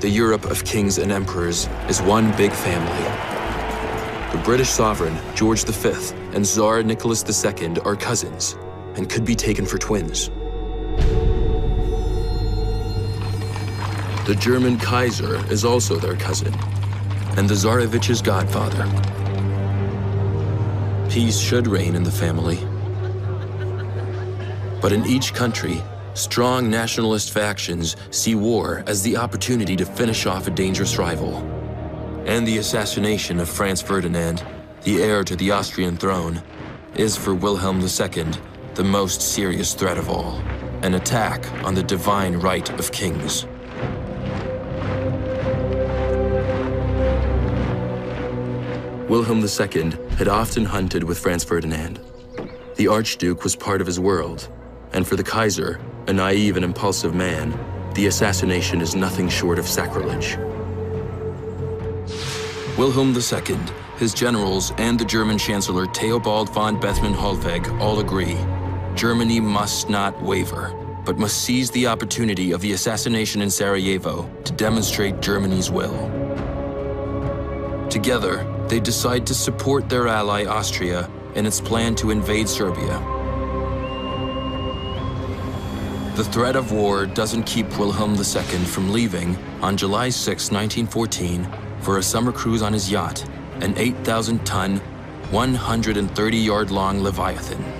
The 0.00 0.10
Europe 0.10 0.46
of 0.46 0.64
kings 0.64 0.98
and 0.98 1.12
emperors 1.12 1.68
is 1.88 2.02
one 2.02 2.36
big 2.36 2.50
family. 2.50 3.04
The 4.36 4.42
British 4.42 4.70
sovereign, 4.70 5.16
George 5.36 5.64
V, 5.64 5.92
and 6.32 6.44
Tsar 6.44 6.82
Nicholas 6.82 7.22
II 7.22 7.76
are 7.84 7.94
cousins 7.94 8.56
and 8.96 9.08
could 9.08 9.24
be 9.24 9.34
taken 9.34 9.66
for 9.66 9.78
twins. 9.78 10.30
The 14.26 14.34
German 14.38 14.78
Kaiser 14.78 15.36
is 15.52 15.64
also 15.64 15.96
their 15.96 16.16
cousin, 16.16 16.54
and 17.36 17.48
the 17.48 17.54
Tsarevich's 17.54 18.22
godfather. 18.22 18.84
Peace 21.10 21.38
should 21.38 21.66
reign 21.66 21.94
in 21.94 22.02
the 22.02 22.10
family. 22.10 22.58
But 24.80 24.92
in 24.92 25.04
each 25.06 25.34
country, 25.34 25.82
strong 26.14 26.70
nationalist 26.70 27.32
factions 27.32 27.96
see 28.10 28.34
war 28.34 28.82
as 28.86 29.02
the 29.02 29.16
opportunity 29.16 29.76
to 29.76 29.84
finish 29.84 30.26
off 30.26 30.46
a 30.46 30.50
dangerous 30.50 30.96
rival. 30.96 31.36
And 32.24 32.46
the 32.46 32.58
assassination 32.58 33.38
of 33.40 33.48
Franz 33.48 33.82
Ferdinand, 33.82 34.42
the 34.84 35.02
heir 35.02 35.22
to 35.24 35.36
the 35.36 35.50
Austrian 35.50 35.98
throne, 35.98 36.42
is 36.96 37.16
for 37.16 37.34
Wilhelm 37.34 37.80
II 37.80 38.24
the 38.74 38.84
most 38.84 39.22
serious 39.22 39.72
threat 39.72 39.96
of 39.96 40.10
all, 40.10 40.40
an 40.82 40.94
attack 40.94 41.48
on 41.64 41.74
the 41.74 41.82
divine 41.82 42.34
right 42.34 42.68
of 42.78 42.90
kings. 42.90 43.46
Wilhelm 49.08 49.44
II 49.44 49.92
had 50.16 50.26
often 50.26 50.64
hunted 50.64 51.04
with 51.04 51.18
Franz 51.18 51.44
Ferdinand. 51.44 52.00
The 52.74 52.88
Archduke 52.88 53.44
was 53.44 53.54
part 53.54 53.80
of 53.80 53.86
his 53.86 54.00
world, 54.00 54.48
and 54.92 55.06
for 55.06 55.14
the 55.14 55.22
Kaiser, 55.22 55.80
a 56.08 56.12
naive 56.12 56.56
and 56.56 56.64
impulsive 56.64 57.14
man, 57.14 57.56
the 57.94 58.08
assassination 58.08 58.80
is 58.80 58.96
nothing 58.96 59.28
short 59.28 59.60
of 59.60 59.68
sacrilege. 59.68 60.36
Wilhelm 62.76 63.14
II, 63.14 63.56
his 63.98 64.12
generals, 64.12 64.72
and 64.78 64.98
the 64.98 65.04
German 65.04 65.38
Chancellor 65.38 65.86
Theobald 65.86 66.52
von 66.52 66.80
Bethmann-Hollweg 66.80 67.80
all 67.80 68.00
agree 68.00 68.36
Germany 68.94 69.40
must 69.40 69.90
not 69.90 70.22
waver, 70.22 70.72
but 71.04 71.18
must 71.18 71.42
seize 71.42 71.70
the 71.72 71.86
opportunity 71.88 72.52
of 72.52 72.60
the 72.60 72.72
assassination 72.72 73.42
in 73.42 73.50
Sarajevo 73.50 74.30
to 74.44 74.52
demonstrate 74.52 75.20
Germany's 75.20 75.70
will. 75.70 76.10
Together, 77.90 78.46
they 78.68 78.78
decide 78.78 79.26
to 79.26 79.34
support 79.34 79.88
their 79.88 80.06
ally 80.06 80.44
Austria 80.44 81.10
in 81.34 81.44
its 81.44 81.60
plan 81.60 81.94
to 81.96 82.10
invade 82.10 82.48
Serbia. 82.48 82.98
The 86.14 86.24
threat 86.24 86.54
of 86.54 86.70
war 86.70 87.06
doesn't 87.06 87.42
keep 87.42 87.76
Wilhelm 87.76 88.14
II 88.14 88.64
from 88.64 88.92
leaving 88.92 89.36
on 89.60 89.76
July 89.76 90.10
6, 90.10 90.52
1914, 90.52 91.48
for 91.80 91.98
a 91.98 92.02
summer 92.02 92.30
cruise 92.30 92.62
on 92.62 92.72
his 92.72 92.88
yacht, 92.88 93.24
an 93.60 93.74
8,000-ton, 93.74 94.80
130-yard-long 95.32 97.02
Leviathan. 97.02 97.73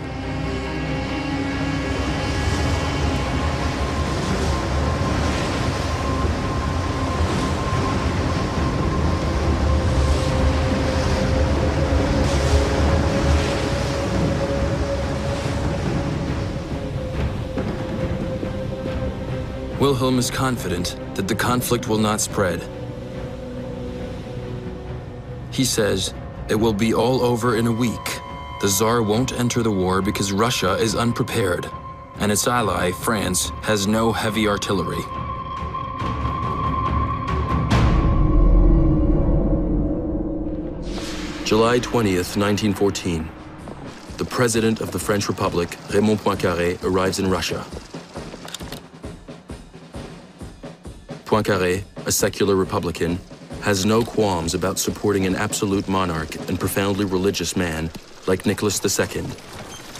Wilhelm 19.84 20.18
is 20.18 20.30
confident 20.30 20.98
that 21.14 21.28
the 21.28 21.34
conflict 21.34 21.88
will 21.88 21.98
not 21.98 22.18
spread. 22.18 22.66
He 25.50 25.62
says, 25.62 26.14
it 26.48 26.54
will 26.54 26.72
be 26.72 26.94
all 26.94 27.20
over 27.20 27.58
in 27.58 27.66
a 27.66 27.70
week. 27.70 28.06
The 28.62 28.68
Tsar 28.68 29.02
won't 29.02 29.38
enter 29.38 29.62
the 29.62 29.70
war 29.70 30.00
because 30.00 30.32
Russia 30.32 30.72
is 30.76 30.94
unprepared, 30.94 31.68
and 32.16 32.32
its 32.32 32.48
ally, 32.48 32.92
France, 32.92 33.50
has 33.60 33.86
no 33.86 34.10
heavy 34.10 34.48
artillery. 34.48 35.04
July 41.44 41.78
20th, 41.78 42.38
1914. 42.38 43.28
The 44.16 44.24
President 44.24 44.80
of 44.80 44.92
the 44.92 44.98
French 44.98 45.28
Republic, 45.28 45.76
Raymond 45.92 46.20
Poincaré, 46.20 46.82
arrives 46.82 47.18
in 47.18 47.28
Russia. 47.28 47.66
Poincaré, 51.34 51.82
a 52.06 52.12
secular 52.12 52.54
Republican, 52.54 53.18
has 53.62 53.84
no 53.84 54.04
qualms 54.04 54.54
about 54.54 54.78
supporting 54.78 55.26
an 55.26 55.34
absolute 55.34 55.88
monarch 55.88 56.36
and 56.48 56.60
profoundly 56.60 57.04
religious 57.04 57.56
man 57.56 57.90
like 58.28 58.46
Nicholas 58.46 58.78
II. 58.80 59.22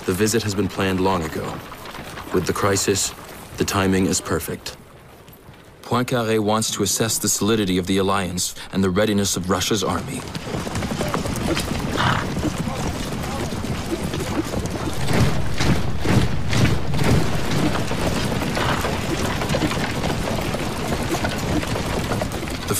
The 0.07 0.13
visit 0.13 0.45
has 0.45 0.55
been 0.55 0.69
planned 0.69 1.01
long 1.01 1.25
ago. 1.25 1.43
With 2.33 2.47
the 2.47 2.53
crisis, 2.53 3.13
the 3.57 3.65
timing 3.65 4.07
is 4.07 4.21
perfect. 4.21 4.77
Poincaré 5.83 6.39
wants 6.39 6.71
to 6.71 6.85
assess 6.85 7.19
the 7.19 7.29
solidity 7.29 7.79
of 7.79 7.89
the 7.89 7.99
alliance 7.99 8.55
and 8.73 8.85
the 8.85 8.91
readiness 8.91 9.37
of 9.37 9.51
Russia's 9.51 9.83
army. 9.83 10.21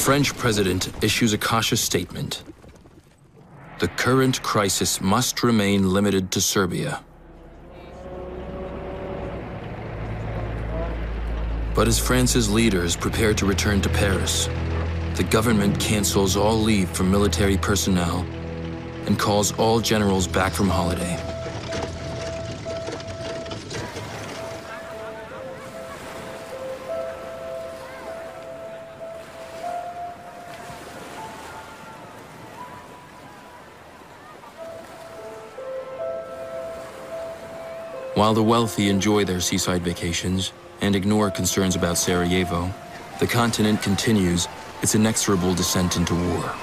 French 0.05 0.37
president 0.37 0.93
issues 1.03 1.33
a 1.33 1.39
cautious 1.39 1.81
statement. 1.81 2.43
The 3.79 3.89
current 3.89 4.43
crisis 4.43 5.01
must 5.01 5.43
remain 5.43 5.95
limited 5.95 6.31
to 6.33 6.43
Serbia. 6.43 7.03
But 11.75 11.89
as 11.89 11.99
France's 11.99 12.51
leaders 12.51 12.97
prepare 12.97 13.33
to 13.33 13.47
return 13.47 13.81
to 13.81 13.89
Paris, 13.89 14.51
the 15.15 15.27
government 15.31 15.81
cancels 15.81 16.37
all 16.37 16.59
leave 16.59 16.91
for 16.91 17.05
military 17.05 17.57
personnel 17.57 18.27
and 19.07 19.19
calls 19.19 19.53
all 19.53 19.81
generals 19.81 20.29
back 20.29 20.53
from 20.53 20.69
holiday. 20.69 21.34
While 38.25 38.33
the 38.33 38.43
wealthy 38.43 38.89
enjoy 38.89 39.27
their 39.27 39.39
seaside 39.39 39.83
vacations 39.83 40.55
and 40.81 40.97
ignore 40.97 41.31
concerns 41.31 41.77
about 41.77 41.99
Sarajevo, 41.99 42.73
the 43.21 43.27
continent 43.27 43.83
continues 43.83 44.49
its 44.81 44.95
inexorable 44.95 45.53
descent 45.53 45.99
into 45.99 46.15
war. 46.15 46.55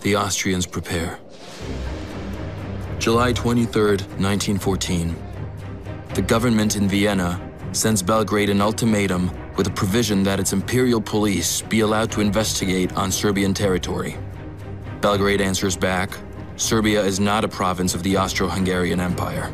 The 0.00 0.16
Austrians 0.16 0.64
prepare. 0.64 1.18
July 2.98 3.34
23, 3.34 3.82
1914. 4.16 5.14
The 6.14 6.22
government 6.22 6.74
in 6.74 6.88
Vienna 6.88 7.38
sends 7.72 8.02
Belgrade 8.02 8.48
an 8.48 8.62
ultimatum 8.62 9.30
with 9.56 9.66
a 9.66 9.70
provision 9.70 10.22
that 10.22 10.40
its 10.40 10.52
imperial 10.52 11.00
police 11.00 11.62
be 11.62 11.80
allowed 11.80 12.10
to 12.12 12.20
investigate 12.20 12.92
on 12.94 13.10
Serbian 13.10 13.54
territory. 13.54 14.16
Belgrade 15.00 15.40
answers 15.40 15.76
back, 15.76 16.10
Serbia 16.56 17.02
is 17.02 17.20
not 17.20 17.44
a 17.44 17.48
province 17.48 17.94
of 17.94 18.02
the 18.02 18.16
Austro-Hungarian 18.16 19.00
Empire. 19.00 19.52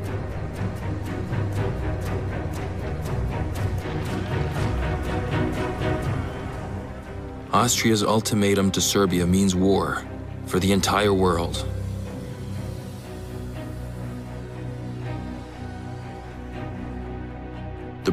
Austria's 7.53 8.05
ultimatum 8.05 8.71
to 8.71 8.81
Serbia 8.81 9.27
means 9.27 9.57
war 9.57 10.05
for 10.47 10.61
the 10.61 10.71
entire 10.73 11.13
world. 11.13 11.67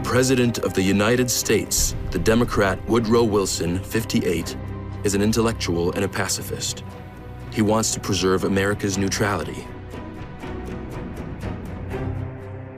President 0.08 0.60
of 0.60 0.74
the 0.74 0.82
United 0.82 1.30
States, 1.30 1.93
the 2.12 2.17
Democrat 2.17 2.80
Woodrow 2.88 3.26
Wilson, 3.26 3.78
58, 3.78 4.56
is 5.04 5.15
an 5.15 5.22
intellectual 5.22 5.91
and 5.91 6.06
a 6.06 6.08
pacifist. 6.08 6.86
He 7.52 7.62
wants 7.62 7.93
to 7.93 8.00
preserve 8.00 8.46
America's 8.46 8.98
neutrality. 8.98 9.67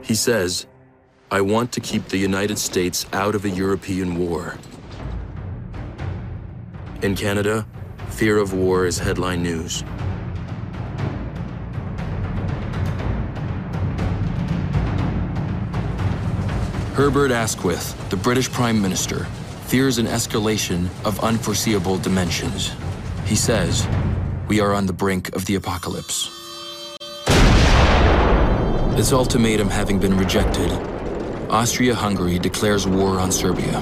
He 0.02 0.16
says, 0.16 0.66
I 1.30 1.40
want 1.40 1.70
to 1.70 1.80
keep 1.80 2.08
the 2.08 2.18
United 2.18 2.58
States 2.58 3.06
out 3.12 3.36
of 3.36 3.44
a 3.44 3.50
European 3.50 4.18
war. 4.18 4.58
In 7.00 7.14
Canada, 7.14 7.64
fear 8.08 8.38
of 8.38 8.54
war 8.54 8.86
is 8.86 8.98
headline 8.98 9.40
news. 9.40 9.84
Herbert 16.94 17.30
Asquith, 17.30 18.10
the 18.10 18.16
British 18.16 18.50
Prime 18.50 18.82
Minister, 18.82 19.24
fears 19.66 19.98
an 19.98 20.06
escalation 20.06 20.88
of 21.04 21.20
unforeseeable 21.20 21.98
dimensions. 21.98 22.72
He 23.24 23.36
says, 23.36 23.86
we 24.48 24.60
are 24.60 24.74
on 24.74 24.86
the 24.86 24.92
brink 24.92 25.34
of 25.36 25.46
the 25.46 25.54
apocalypse. 25.54 26.28
This 28.96 29.12
ultimatum 29.12 29.68
having 29.70 30.00
been 30.00 30.18
rejected, 30.18 30.72
Austria-Hungary 31.48 32.40
declares 32.40 32.88
war 32.88 33.20
on 33.20 33.30
Serbia. 33.30 33.80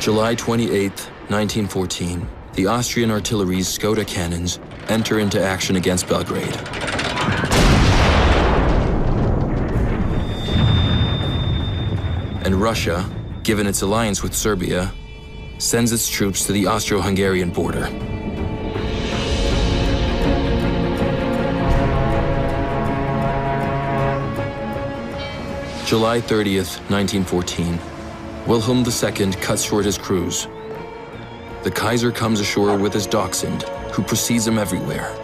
July 0.00 0.34
28, 0.34 0.90
1914, 1.28 2.26
the 2.54 2.66
Austrian 2.66 3.10
artillery's 3.10 3.68
Skoda 3.68 4.06
cannons 4.06 4.58
enter 4.88 5.18
into 5.18 5.40
action 5.40 5.76
against 5.76 6.08
Belgrade. 6.08 6.58
And 12.50 12.60
Russia, 12.60 13.08
given 13.44 13.64
its 13.64 13.82
alliance 13.82 14.24
with 14.24 14.34
Serbia, 14.34 14.92
sends 15.58 15.92
its 15.92 16.08
troops 16.08 16.46
to 16.46 16.52
the 16.52 16.66
Austro-Hungarian 16.66 17.50
border. 17.50 17.86
July 25.86 26.20
30th, 26.20 26.80
1914, 26.90 27.78
Wilhelm 28.48 28.84
II 28.84 29.32
cuts 29.34 29.62
short 29.62 29.84
his 29.84 29.96
cruise. 29.96 30.48
The 31.62 31.70
Kaiser 31.70 32.10
comes 32.10 32.40
ashore 32.40 32.76
with 32.76 32.92
his 32.92 33.06
dachshund, 33.06 33.62
who 33.92 34.02
precedes 34.02 34.48
him 34.48 34.58
everywhere. 34.58 35.16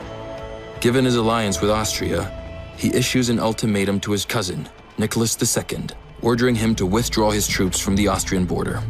Given 0.79 1.05
his 1.05 1.17
alliance 1.17 1.61
with 1.61 1.73
Austria, 1.73 2.31
he 2.77 2.95
issues 2.95 3.31
an 3.31 3.41
ultimatum 3.41 3.99
to 4.03 4.12
his 4.12 4.25
cousin, 4.25 4.69
Nicholas 4.97 5.37
II, 5.43 5.89
ordering 6.27 6.57
him 6.57 6.75
to 6.75 6.85
withdraw 6.85 7.31
his 7.31 7.47
troops 7.47 7.79
from 7.79 7.95
the 7.95 8.09
Austrian 8.09 8.45
border. 8.45 8.83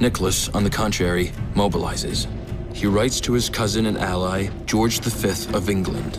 Nicholas, 0.00 0.48
on 0.48 0.64
the 0.64 0.70
contrary, 0.70 1.30
mobilizes. 1.54 2.26
He 2.74 2.88
writes 2.88 3.20
to 3.20 3.32
his 3.32 3.48
cousin 3.48 3.86
and 3.86 3.96
ally, 3.96 4.48
George 4.66 4.98
V 4.98 5.54
of 5.54 5.70
England. 5.70 6.18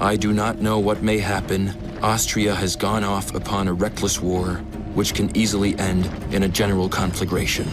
I 0.00 0.16
do 0.16 0.32
not 0.32 0.58
know 0.58 0.78
what 0.78 1.02
may 1.02 1.18
happen. 1.18 1.68
Austria 2.00 2.54
has 2.54 2.76
gone 2.76 3.04
off 3.04 3.34
upon 3.34 3.68
a 3.68 3.74
reckless 3.74 4.22
war, 4.22 4.54
which 4.94 5.12
can 5.12 5.36
easily 5.36 5.78
end 5.78 6.06
in 6.32 6.44
a 6.44 6.48
general 6.48 6.88
conflagration. 6.88 7.68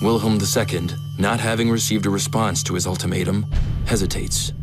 Wilhelm 0.00 0.38
II, 0.40 0.88
not 1.18 1.38
having 1.38 1.70
received 1.70 2.06
a 2.06 2.10
response 2.10 2.62
to 2.62 2.72
his 2.72 2.86
ultimatum, 2.86 3.44
hesitates. 3.84 4.54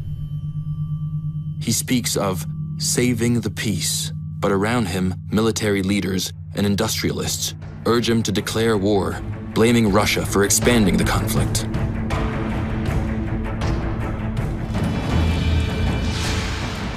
He 1.64 1.72
speaks 1.72 2.18
of 2.18 2.46
saving 2.78 3.40
the 3.40 3.50
peace 3.50 4.12
but 4.44 4.52
around 4.52 4.88
him, 4.88 5.16
military 5.32 5.82
leaders 5.82 6.34
and 6.56 6.66
industrialists 6.66 7.56
urge 7.86 8.10
him 8.10 8.22
to 8.24 8.34
declare 8.34 8.76
war, 8.78 9.22
blaming 9.54 9.90
Russia 9.90 10.26
for 10.26 10.44
expanding 10.44 10.98
the 10.98 11.06
conflict. 11.06 11.66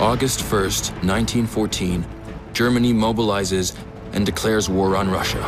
August 0.00 0.40
1st, 0.40 0.90
1914, 1.04 2.04
Germany 2.52 2.92
mobilizes 2.92 3.78
and 4.12 4.26
declares 4.26 4.68
war 4.68 4.96
on 4.96 5.08
Russia. 5.08 5.38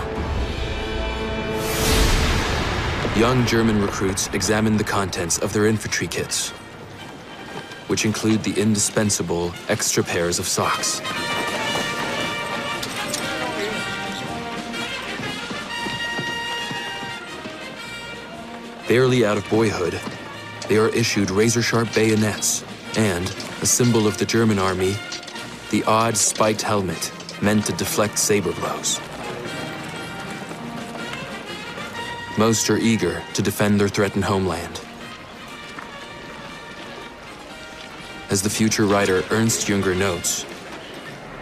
Young 3.18 3.44
German 3.44 3.83
recruits 3.83 4.28
examine 4.28 4.76
the 4.76 4.85
contents 4.85 5.38
of 5.38 5.52
their 5.52 5.66
infantry 5.66 6.07
kits, 6.07 6.52
which 7.88 8.05
include 8.05 8.44
the 8.44 8.59
indispensable 8.59 9.53
extra 9.68 10.05
pairs 10.05 10.38
of 10.38 10.46
socks. 10.46 11.01
Barely 18.88 19.27
out 19.27 19.37
of 19.37 19.48
boyhood, 19.51 20.01
they 20.68 20.79
are 20.79 20.88
issued 20.88 21.31
razor-sharp 21.31 21.92
bayonets 21.94 22.64
and, 22.96 23.29
a 23.61 23.66
symbol 23.66 24.07
of 24.07 24.16
the 24.16 24.24
German 24.24 24.59
army, 24.59 24.96
the 25.70 25.85
odd 25.85 26.16
spiked 26.16 26.62
helmet 26.62 27.12
meant 27.42 27.66
to 27.66 27.72
deflect 27.72 28.18
saber 28.18 28.53
blows. 28.53 28.98
Most 32.38 32.70
are 32.70 32.79
eager 32.79 33.22
to 33.35 33.42
defend 33.42 33.81
their 33.81 33.88
threatened 33.88 34.24
homeland. 34.24 34.81
As 38.38 38.42
the 38.44 38.51
future 38.51 38.87
writer 38.87 39.24
Ernst 39.33 39.66
Junger 39.66 39.98
notes, 39.98 40.46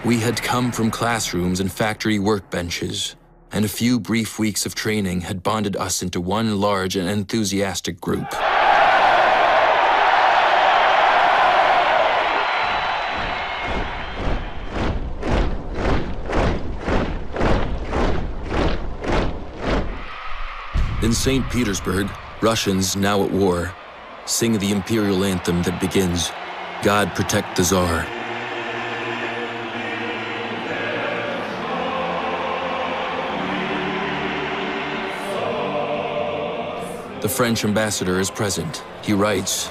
we 0.03 0.19
had 0.19 0.41
come 0.41 0.73
from 0.73 0.91
classrooms 0.91 1.61
and 1.61 1.71
factory 1.71 2.19
workbenches 2.19 3.17
and 3.53 3.67
a 3.67 3.69
few 3.69 4.01
brief 4.01 4.39
weeks 4.39 4.65
of 4.65 4.75
training 4.75 5.21
had 5.21 5.43
bonded 5.43 5.77
us 5.77 6.03
into 6.03 6.23
one 6.23 6.59
large 6.59 6.97
and 6.97 7.07
enthusiastic 7.07 8.01
group. 8.01 8.25
In 21.03 21.13
St. 21.13 21.47
Petersburg, 21.51 22.09
Russians, 22.41 22.97
now 22.97 23.23
at 23.23 23.31
war, 23.31 23.75
sing 24.25 24.59
the 24.59 24.73
imperial 24.73 25.25
anthem 25.25 25.63
that 25.65 25.79
begins, 25.79 26.33
God 26.83 27.15
protect 27.15 27.57
the 27.57 27.65
Tsar. 27.65 28.07
The 37.23 37.29
French 37.29 37.65
ambassador 37.65 38.21
is 38.21 38.31
present. 38.31 38.85
He 39.03 39.13
writes, 39.13 39.69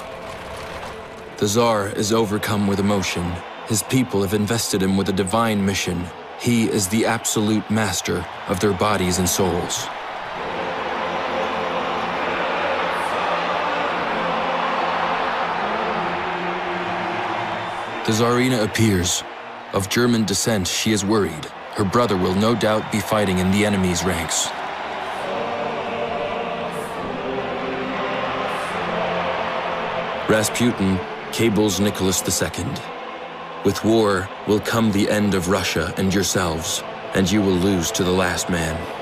The 1.38 1.46
Tsar 1.46 1.88
is 1.88 2.12
overcome 2.12 2.66
with 2.66 2.80
emotion. 2.80 3.32
His 3.66 3.82
people 3.84 4.20
have 4.22 4.34
invested 4.34 4.82
him 4.82 4.96
with 4.96 5.08
a 5.08 5.12
divine 5.12 5.64
mission. 5.64 6.04
He 6.40 6.68
is 6.68 6.88
the 6.88 7.06
absolute 7.06 7.70
master 7.70 8.26
of 8.48 8.60
their 8.60 8.74
bodies 8.74 9.18
and 9.18 9.28
souls. 9.28 9.86
The 18.06 18.12
Tsarina 18.12 18.62
appears. 18.62 19.24
Of 19.72 19.88
German 19.88 20.26
descent, 20.26 20.68
she 20.68 20.92
is 20.92 21.04
worried. 21.04 21.44
Her 21.74 21.82
brother 21.82 22.16
will 22.16 22.36
no 22.36 22.54
doubt 22.54 22.92
be 22.92 23.00
fighting 23.00 23.38
in 23.38 23.50
the 23.50 23.66
enemy's 23.66 24.04
ranks. 24.04 24.46
Rasputin 30.30 31.00
cables 31.32 31.80
Nicholas 31.80 32.22
II. 32.22 32.66
With 33.64 33.84
war 33.84 34.28
will 34.46 34.60
come 34.60 34.92
the 34.92 35.10
end 35.10 35.34
of 35.34 35.48
Russia 35.48 35.92
and 35.96 36.14
yourselves, 36.14 36.84
and 37.16 37.28
you 37.28 37.42
will 37.42 37.58
lose 37.58 37.90
to 37.90 38.04
the 38.04 38.12
last 38.12 38.48
man. 38.48 38.95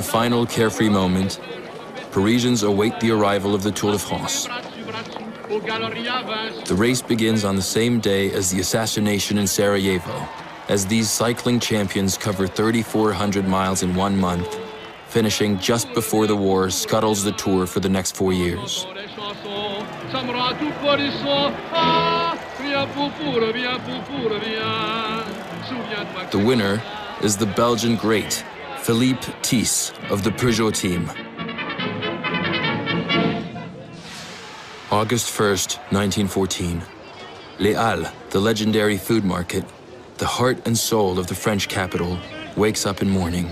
A 0.00 0.02
final 0.02 0.46
carefree 0.46 0.88
moment, 0.88 1.38
Parisians 2.10 2.62
await 2.62 2.98
the 3.00 3.10
arrival 3.10 3.54
of 3.54 3.62
the 3.62 3.70
Tour 3.70 3.92
de 3.92 3.98
France. 3.98 4.48
The 6.64 6.74
race 6.74 7.02
begins 7.02 7.44
on 7.44 7.54
the 7.54 7.68
same 7.78 8.00
day 8.00 8.32
as 8.32 8.50
the 8.50 8.60
assassination 8.60 9.36
in 9.36 9.46
Sarajevo. 9.46 10.26
As 10.70 10.86
these 10.86 11.10
cycling 11.10 11.60
champions 11.60 12.16
cover 12.16 12.46
3,400 12.46 13.46
miles 13.46 13.82
in 13.82 13.94
one 13.94 14.16
month, 14.18 14.58
finishing 15.08 15.58
just 15.58 15.92
before 15.92 16.26
the 16.26 16.36
war 16.36 16.70
scuttles 16.70 17.22
the 17.22 17.32
tour 17.32 17.66
for 17.66 17.80
the 17.80 17.90
next 17.90 18.16
four 18.16 18.32
years. 18.32 18.86
The 26.30 26.42
winner 26.42 26.82
is 27.22 27.36
the 27.36 27.52
Belgian 27.54 27.96
great, 27.96 28.42
Philippe 28.82 29.26
Thys 29.42 29.92
of 30.10 30.24
the 30.24 30.30
Peugeot 30.30 30.74
team. 30.74 31.10
August 34.90 35.30
1st, 35.36 35.76
1914. 35.92 36.82
Les 37.58 37.74
Halles, 37.74 38.08
the 38.30 38.40
legendary 38.40 38.96
food 38.96 39.22
market, 39.22 39.64
the 40.16 40.26
heart 40.26 40.66
and 40.66 40.76
soul 40.76 41.18
of 41.18 41.26
the 41.26 41.34
French 41.34 41.68
capital, 41.68 42.18
wakes 42.56 42.86
up 42.86 43.02
in 43.02 43.10
mourning. 43.10 43.50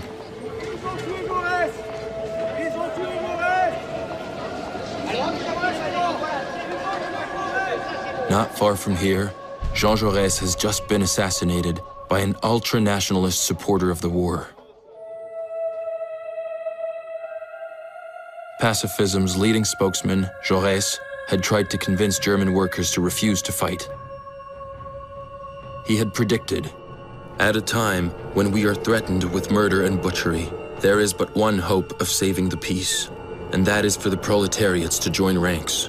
Not 8.31 8.57
far 8.57 8.75
from 8.75 8.95
here, 8.95 9.31
Jean 9.75 9.95
Jaurès 9.95 10.39
has 10.39 10.55
just 10.55 10.87
been 10.87 11.03
assassinated 11.03 11.79
by 12.09 12.19
an 12.19 12.35
ultra-nationalist 12.41 13.43
supporter 13.45 13.91
of 13.91 14.01
the 14.01 14.09
war. 14.09 14.49
Pacifism's 18.59 19.37
leading 19.37 19.63
spokesman, 19.63 20.29
Jaurès, 20.45 20.99
had 21.29 21.41
tried 21.41 21.69
to 21.69 21.77
convince 21.77 22.19
German 22.19 22.51
workers 22.51 22.91
to 22.91 22.99
refuse 22.99 23.41
to 23.43 23.53
fight. 23.53 23.89
He 25.85 25.95
had 25.95 26.13
predicted, 26.13 26.69
at 27.39 27.55
a 27.55 27.61
time 27.61 28.09
when 28.33 28.51
we 28.51 28.65
are 28.65 28.75
threatened 28.75 29.23
with 29.23 29.49
murder 29.49 29.85
and 29.85 30.01
butchery, 30.01 30.51
there 30.81 30.99
is 30.99 31.13
but 31.13 31.33
one 31.37 31.57
hope 31.57 32.01
of 32.01 32.09
saving 32.09 32.49
the 32.49 32.57
peace, 32.57 33.09
and 33.53 33.65
that 33.65 33.85
is 33.85 33.95
for 33.95 34.09
the 34.09 34.17
proletariats 34.17 34.99
to 34.99 35.09
join 35.09 35.37
ranks. 35.37 35.87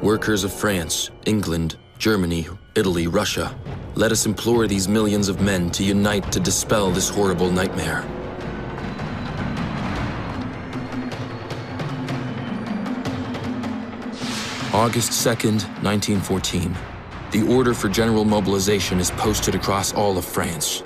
Workers 0.00 0.44
of 0.44 0.52
France, 0.52 1.10
England, 1.26 1.76
Germany, 1.98 2.48
Italy, 2.74 3.06
Russia, 3.06 3.54
let 3.96 4.12
us 4.12 4.24
implore 4.24 4.66
these 4.66 4.88
millions 4.88 5.28
of 5.28 5.42
men 5.42 5.70
to 5.72 5.84
unite 5.84 6.32
to 6.32 6.40
dispel 6.40 6.90
this 6.90 7.10
horrible 7.10 7.50
nightmare. 7.50 8.02
August 14.78 15.10
2nd, 15.26 15.66
1914. 15.82 16.72
The 17.32 17.42
order 17.52 17.74
for 17.74 17.88
general 17.88 18.24
mobilization 18.24 19.00
is 19.00 19.10
posted 19.10 19.56
across 19.56 19.92
all 19.92 20.16
of 20.16 20.24
France. 20.24 20.84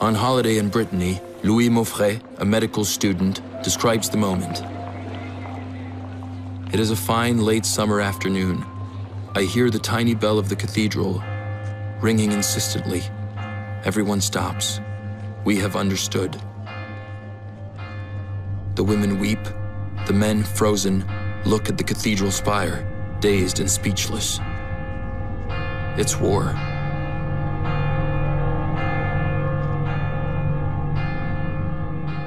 On 0.00 0.14
holiday 0.14 0.58
in 0.58 0.68
Brittany, 0.68 1.20
Louis 1.42 1.68
Maufrais, 1.68 2.22
a 2.38 2.44
medical 2.44 2.84
student, 2.84 3.42
describes 3.64 4.08
the 4.08 4.16
moment. 4.16 4.62
It 6.72 6.78
is 6.78 6.92
a 6.92 6.96
fine 6.96 7.38
late 7.38 7.66
summer 7.66 8.00
afternoon. 8.00 8.64
I 9.34 9.42
hear 9.42 9.70
the 9.70 9.80
tiny 9.80 10.14
bell 10.14 10.38
of 10.38 10.48
the 10.48 10.54
cathedral 10.54 11.20
ringing 12.00 12.30
insistently. 12.30 13.02
Everyone 13.82 14.20
stops. 14.20 14.80
We 15.44 15.56
have 15.56 15.74
understood. 15.74 16.40
The 18.78 18.84
women 18.84 19.18
weep, 19.18 19.40
the 20.06 20.12
men, 20.12 20.44
frozen, 20.44 21.04
look 21.44 21.68
at 21.68 21.76
the 21.76 21.82
cathedral 21.82 22.30
spire, 22.30 22.86
dazed 23.18 23.58
and 23.58 23.68
speechless. 23.68 24.38
It's 25.98 26.16
war. 26.20 26.50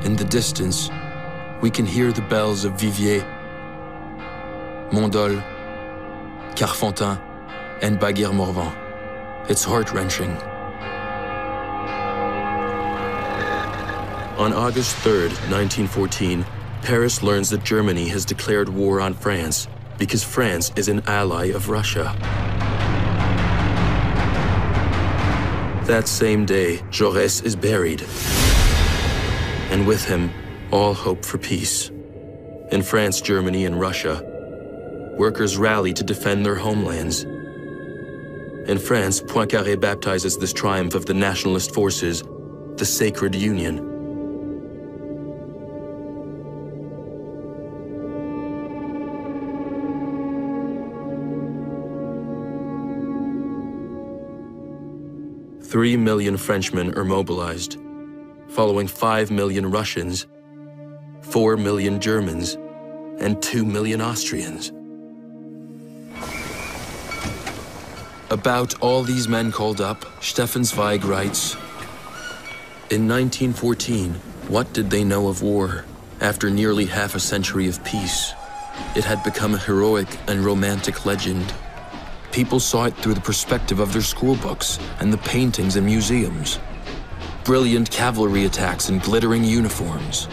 In 0.04 0.18
the 0.18 0.26
distance, 0.30 0.90
we 1.62 1.70
can 1.70 1.86
hear 1.86 2.12
the 2.12 2.24
bells 2.24 2.66
of 2.66 2.74
Viviers 2.74 3.24
Mondol, 4.92 5.42
Carfantain, 6.56 7.18
and 7.82 7.98
Baguer-Morvan. 7.98 8.74
It's 9.48 9.64
heart-wrenching. 9.64 10.51
On 14.42 14.54
August 14.54 14.96
3, 15.04 15.28
1914, 15.52 16.44
Paris 16.82 17.22
learns 17.22 17.52
that 17.52 17.64
Germany 17.64 18.08
has 18.08 18.26
declared 18.26 18.70
war 18.70 19.00
on 19.00 19.14
France 19.14 19.68
because 20.00 20.24
France 20.24 20.72
is 20.76 20.88
an 20.88 21.04
ally 21.06 21.50
of 21.50 21.70
Russia. 21.70 22.16
That 25.86 26.08
same 26.08 26.48
day, 26.48 26.78
Jaurès 26.90 27.46
is 27.46 27.56
buried. 27.56 28.02
And 29.70 29.86
with 29.86 30.04
him, 30.06 30.32
all 30.72 30.96
hope 30.96 31.24
for 31.24 31.38
peace. 31.38 31.92
In 32.72 32.82
France, 32.82 33.22
Germany, 33.22 33.66
and 33.66 33.80
Russia, 33.80 34.24
workers 35.20 35.56
rally 35.56 35.94
to 35.94 36.04
defend 36.04 36.48
their 36.48 36.56
homelands. 36.56 37.26
In 38.68 38.80
France, 38.80 39.22
Poincaré 39.22 39.80
baptizes 39.80 40.36
this 40.40 40.52
triumph 40.52 40.96
of 40.96 41.06
the 41.06 41.14
nationalist 41.14 41.76
forces 41.76 42.24
the 42.78 42.86
Sacred 42.86 43.36
Union. 43.36 43.91
Three 55.72 55.96
million 55.96 56.36
Frenchmen 56.36 56.98
are 56.98 57.06
mobilized, 57.06 57.78
following 58.50 58.88
five 58.90 59.32
million 59.32 59.72
Russians, 59.72 60.28
four 61.22 61.56
million 61.56 62.02
Germans, 62.02 62.58
and 63.22 63.42
two 63.42 63.64
million 63.64 64.02
Austrians. 64.02 64.74
About 68.30 68.78
all 68.82 69.04
these 69.04 69.30
men 69.30 69.50
called 69.54 69.80
up, 69.80 70.04
Stefan 70.22 70.66
Zweig 70.66 71.06
writes, 71.06 71.54
In 72.90 73.08
1914, 73.08 74.16
what 74.50 74.74
did 74.74 74.90
they 74.90 75.06
know 75.06 75.30
of 75.30 75.42
war 75.42 75.86
after 76.20 76.50
nearly 76.50 76.84
half 76.84 77.16
a 77.16 77.20
century 77.22 77.70
of 77.70 77.82
peace? 77.86 78.34
It 78.94 79.06
had 79.06 79.24
become 79.24 79.54
a 79.54 79.58
heroic 79.58 80.10
and 80.28 80.44
romantic 80.44 81.06
legend. 81.06 81.54
People 82.32 82.62
saw 82.62 82.86
it 82.86 82.96
through 82.96 83.16
the 83.16 83.22
perspective 83.22 83.80
of 83.80 83.92
their 83.92 84.02
school 84.02 84.38
books 84.38 84.80
and 85.02 85.12
the 85.12 85.18
paintings 85.18 85.76
in 85.76 85.86
museums. 85.86 86.60
Brilliant 87.44 87.92
cavalry 87.92 88.46
attacks 88.46 88.88
in 88.88 89.00
glittering 89.00 89.44
uniforms. 89.44 90.30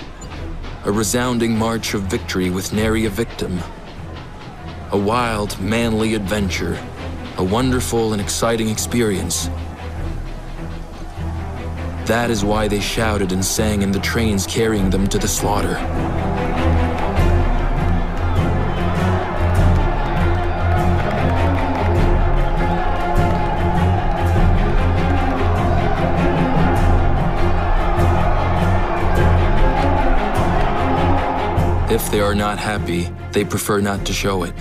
A 0.84 0.92
resounding 0.92 1.58
march 1.58 1.94
of 1.94 2.02
victory 2.02 2.50
with 2.50 2.72
nary 2.72 3.06
a 3.06 3.10
victim. 3.10 3.60
A 4.92 4.96
wild, 4.96 5.60
manly 5.60 6.14
adventure. 6.14 6.78
A 7.36 7.42
wonderful 7.42 8.12
and 8.12 8.22
exciting 8.22 8.68
experience. 8.68 9.50
That 12.06 12.30
is 12.30 12.44
why 12.44 12.68
they 12.68 12.80
shouted 12.80 13.32
and 13.32 13.44
sang 13.44 13.82
in 13.82 13.90
the 13.90 13.98
trains 13.98 14.46
carrying 14.46 14.88
them 14.88 15.08
to 15.08 15.18
the 15.18 15.28
slaughter. 15.28 15.74
If 32.08 32.12
they 32.12 32.20
are 32.20 32.34
not 32.34 32.58
happy, 32.58 33.10
they 33.32 33.44
prefer 33.44 33.82
not 33.82 34.06
to 34.06 34.14
show 34.14 34.44
it. 34.44 34.54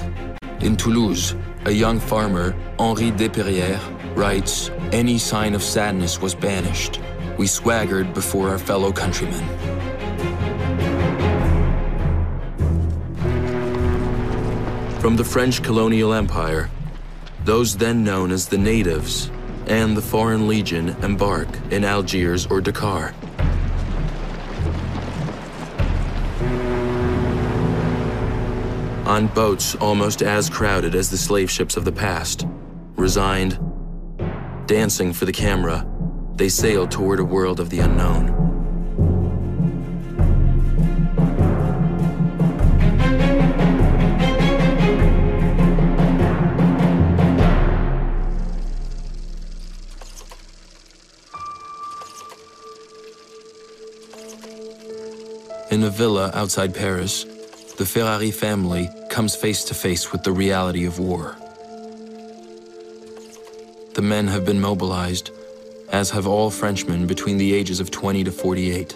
In 0.60 0.76
Toulouse, 0.76 1.34
a 1.64 1.72
young 1.72 1.98
farmer, 1.98 2.54
Henri 2.78 3.10
Despeyrières, 3.10 3.80
writes, 4.18 4.70
Any 4.92 5.18
sign 5.18 5.56
of 5.56 5.64
sadness 5.64 6.20
was 6.20 6.36
banished. 6.36 7.00
We 7.38 7.48
swaggered 7.48 8.14
before 8.14 8.50
our 8.50 8.60
fellow 8.60 8.92
countrymen. 8.92 9.48
From 15.00 15.16
the 15.16 15.24
French 15.24 15.64
colonial 15.64 16.12
empire, 16.14 16.70
those 17.46 17.78
then 17.78 18.04
known 18.04 18.32
as 18.32 18.50
the 18.50 18.58
natives 18.58 19.32
and 19.68 19.96
the 19.96 20.02
Foreign 20.02 20.50
Legion 20.50 20.90
embark 21.02 21.48
in 21.72 21.86
Algiers 21.86 22.46
or 22.48 22.60
Dakar. 22.60 23.14
on 29.08 29.28
boats 29.28 29.74
almost 29.76 30.22
as 30.22 30.50
crowded 30.50 30.94
as 30.94 31.10
the 31.10 31.18
slave 31.18 31.50
ships 31.50 31.78
of 31.78 31.86
the 31.86 31.92
past. 31.92 32.46
Resigned, 32.98 33.58
dancing 34.66 35.14
for 35.14 35.24
the 35.24 35.32
camera, 35.32 35.88
they 36.36 36.50
sailed 36.50 36.92
toward 36.92 37.20
a 37.20 37.24
world 37.24 37.62
of 37.62 37.70
the 37.70 37.80
unknown. 37.80 38.36
In 55.72 55.84
a 55.84 55.90
villa 55.90 56.32
outside 56.34 56.74
Paris, 56.74 57.26
the 57.78 57.86
Ferrari 57.86 58.32
family 58.32 58.90
comes 59.10 59.36
face 59.36 59.64
to 59.66 59.76
face 59.76 60.12
with 60.12 60.24
the 60.24 60.32
reality 60.32 60.86
of 60.86 60.98
war. 60.98 61.38
The 63.94 64.02
men 64.02 64.28
have 64.28 64.46
been 64.46 64.60
mobilized, 64.60 65.30
as 65.90 66.10
have 66.10 66.26
all 66.26 66.50
Frenchmen 66.50 67.06
between 67.06 67.38
the 67.38 67.54
ages 67.54 67.80
of 67.80 67.92
20 67.92 68.24
to 68.24 68.32
48. 68.32 68.96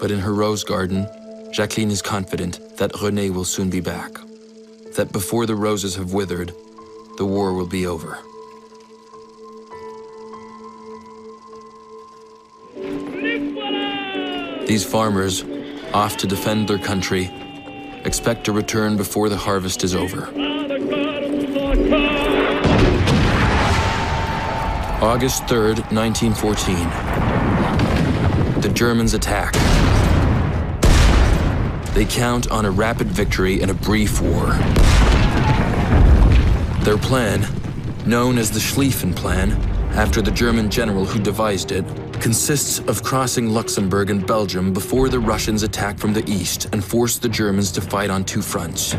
But 0.00 0.10
in 0.10 0.20
her 0.20 0.32
rose 0.32 0.64
garden, 0.64 1.06
Jacqueline 1.52 1.90
is 1.90 2.00
confident 2.00 2.78
that 2.78 2.92
René 2.92 3.30
will 3.30 3.44
soon 3.44 3.68
be 3.68 3.80
back, 3.80 4.12
that 4.96 5.12
before 5.12 5.44
the 5.44 5.54
roses 5.54 5.96
have 5.96 6.14
withered, 6.14 6.54
the 7.18 7.26
war 7.26 7.52
will 7.52 7.66
be 7.66 7.86
over. 7.86 8.18
These 14.66 14.84
farmers, 14.84 15.44
off 15.92 16.16
to 16.18 16.26
defend 16.26 16.68
their 16.68 16.78
country, 16.78 17.30
expect 18.06 18.44
to 18.44 18.52
return 18.52 18.96
before 18.96 19.28
the 19.28 19.36
harvest 19.36 19.82
is 19.82 19.94
over. 19.94 20.28
August 25.02 25.42
3rd, 25.42 25.80
1914. 25.92 26.76
The 28.62 28.68
Germans 28.68 29.12
attack. 29.12 29.52
They 31.94 32.04
count 32.04 32.50
on 32.50 32.64
a 32.64 32.70
rapid 32.70 33.08
victory 33.08 33.60
in 33.60 33.70
a 33.70 33.74
brief 33.74 34.20
war. 34.20 34.52
Their 36.84 36.98
plan, 36.98 37.44
known 38.06 38.38
as 38.38 38.52
the 38.52 38.60
Schlieffen 38.60 39.16
Plan, 39.16 39.75
after 39.96 40.20
the 40.20 40.30
German 40.30 40.70
general 40.70 41.06
who 41.06 41.18
devised 41.18 41.72
it, 41.72 41.84
consists 42.20 42.80
of 42.80 43.02
crossing 43.02 43.48
Luxembourg 43.48 44.10
and 44.10 44.26
Belgium 44.26 44.74
before 44.74 45.08
the 45.08 45.18
Russians 45.18 45.62
attack 45.62 45.98
from 45.98 46.12
the 46.12 46.22
east 46.30 46.68
and 46.72 46.84
force 46.84 47.16
the 47.16 47.30
Germans 47.30 47.72
to 47.72 47.80
fight 47.80 48.10
on 48.10 48.22
two 48.22 48.42
fronts. 48.42 48.92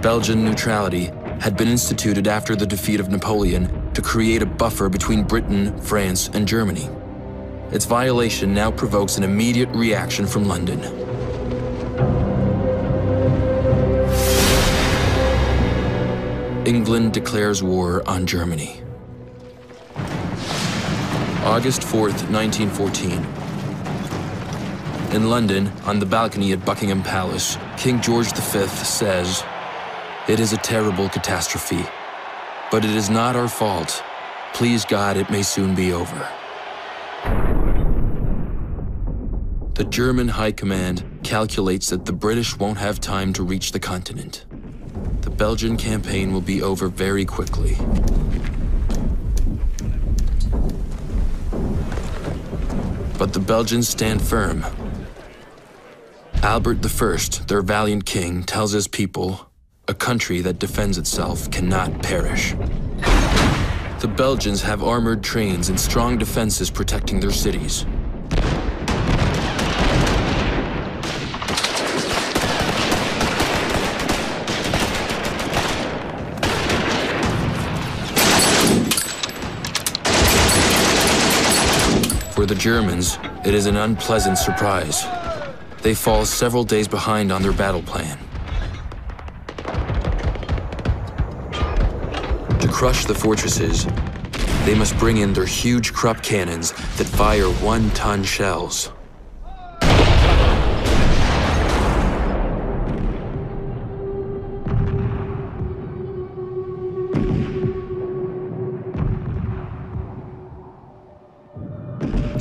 Belgian 0.00 0.44
neutrality 0.44 1.10
had 1.40 1.54
been 1.54 1.68
instituted 1.68 2.26
after 2.26 2.56
the 2.56 2.66
defeat 2.66 3.00
of 3.00 3.10
Napoleon 3.10 3.92
to 3.92 4.00
create 4.00 4.40
a 4.40 4.46
buffer 4.46 4.88
between 4.88 5.22
Britain, 5.22 5.78
France, 5.82 6.30
and 6.32 6.48
Germany. 6.48 6.88
Its 7.70 7.84
violation 7.84 8.54
now 8.54 8.70
provokes 8.70 9.18
an 9.18 9.24
immediate 9.24 9.68
reaction 9.74 10.26
from 10.26 10.46
London. 10.46 10.80
England 16.64 17.12
declares 17.12 17.60
war 17.60 18.08
on 18.08 18.24
Germany. 18.24 18.80
August 21.44 21.82
4th, 21.82 22.30
1914. 22.30 23.12
In 25.16 25.28
London, 25.28 25.72
on 25.84 25.98
the 25.98 26.06
balcony 26.06 26.52
at 26.52 26.64
Buckingham 26.64 27.02
Palace, 27.02 27.58
King 27.76 28.00
George 28.00 28.32
V 28.32 28.66
says, 28.68 29.42
it 30.28 30.38
is 30.38 30.52
a 30.52 30.56
terrible 30.58 31.08
catastrophe, 31.08 31.84
but 32.70 32.84
it 32.84 32.92
is 32.92 33.10
not 33.10 33.34
our 33.34 33.48
fault. 33.48 34.00
Please 34.54 34.84
God, 34.84 35.16
it 35.16 35.28
may 35.30 35.42
soon 35.42 35.74
be 35.74 35.92
over. 35.92 36.28
The 39.74 39.84
German 39.90 40.28
High 40.28 40.52
Command 40.52 41.02
calculates 41.24 41.88
that 41.88 42.04
the 42.04 42.12
British 42.12 42.56
won't 42.56 42.78
have 42.78 43.00
time 43.00 43.32
to 43.32 43.42
reach 43.42 43.72
the 43.72 43.80
continent. 43.80 44.44
Belgian 45.42 45.76
campaign 45.76 46.32
will 46.32 46.40
be 46.40 46.62
over 46.62 46.86
very 46.86 47.24
quickly. 47.24 47.76
But 53.18 53.32
the 53.32 53.42
Belgians 53.44 53.88
stand 53.88 54.22
firm. 54.22 54.64
Albert 56.44 56.78
I, 56.86 57.16
their 57.48 57.60
valiant 57.60 58.06
king, 58.06 58.44
tells 58.44 58.70
his 58.70 58.86
people 58.86 59.50
a 59.88 59.94
country 59.94 60.40
that 60.42 60.60
defends 60.60 60.96
itself 60.96 61.50
cannot 61.50 62.04
perish. 62.04 62.54
The 63.98 64.12
Belgians 64.16 64.62
have 64.62 64.84
armored 64.84 65.24
trains 65.24 65.68
and 65.70 65.80
strong 65.80 66.18
defenses 66.18 66.70
protecting 66.70 67.18
their 67.18 67.32
cities. 67.32 67.84
For 82.42 82.46
the 82.46 82.56
Germans, 82.56 83.20
it 83.44 83.54
is 83.54 83.66
an 83.66 83.76
unpleasant 83.76 84.36
surprise. 84.36 85.04
They 85.82 85.94
fall 85.94 86.26
several 86.26 86.64
days 86.64 86.88
behind 86.88 87.30
on 87.30 87.40
their 87.40 87.52
battle 87.52 87.82
plan. 87.82 88.18
To 92.58 92.68
crush 92.68 93.04
the 93.04 93.14
fortresses, 93.14 93.86
they 94.64 94.74
must 94.74 94.98
bring 94.98 95.18
in 95.18 95.32
their 95.32 95.46
huge 95.46 95.92
Krupp 95.92 96.20
cannons 96.24 96.72
that 96.96 97.06
fire 97.06 97.48
one-ton 97.48 98.24
shells. 98.24 98.90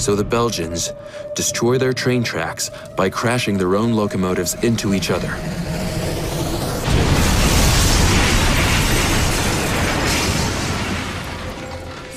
So 0.01 0.15
the 0.15 0.23
Belgians 0.23 0.93
destroy 1.35 1.77
their 1.77 1.93
train 1.93 2.23
tracks 2.23 2.71
by 2.97 3.11
crashing 3.11 3.59
their 3.59 3.75
own 3.75 3.93
locomotives 3.93 4.55
into 4.63 4.95
each 4.95 5.11
other. 5.11 5.31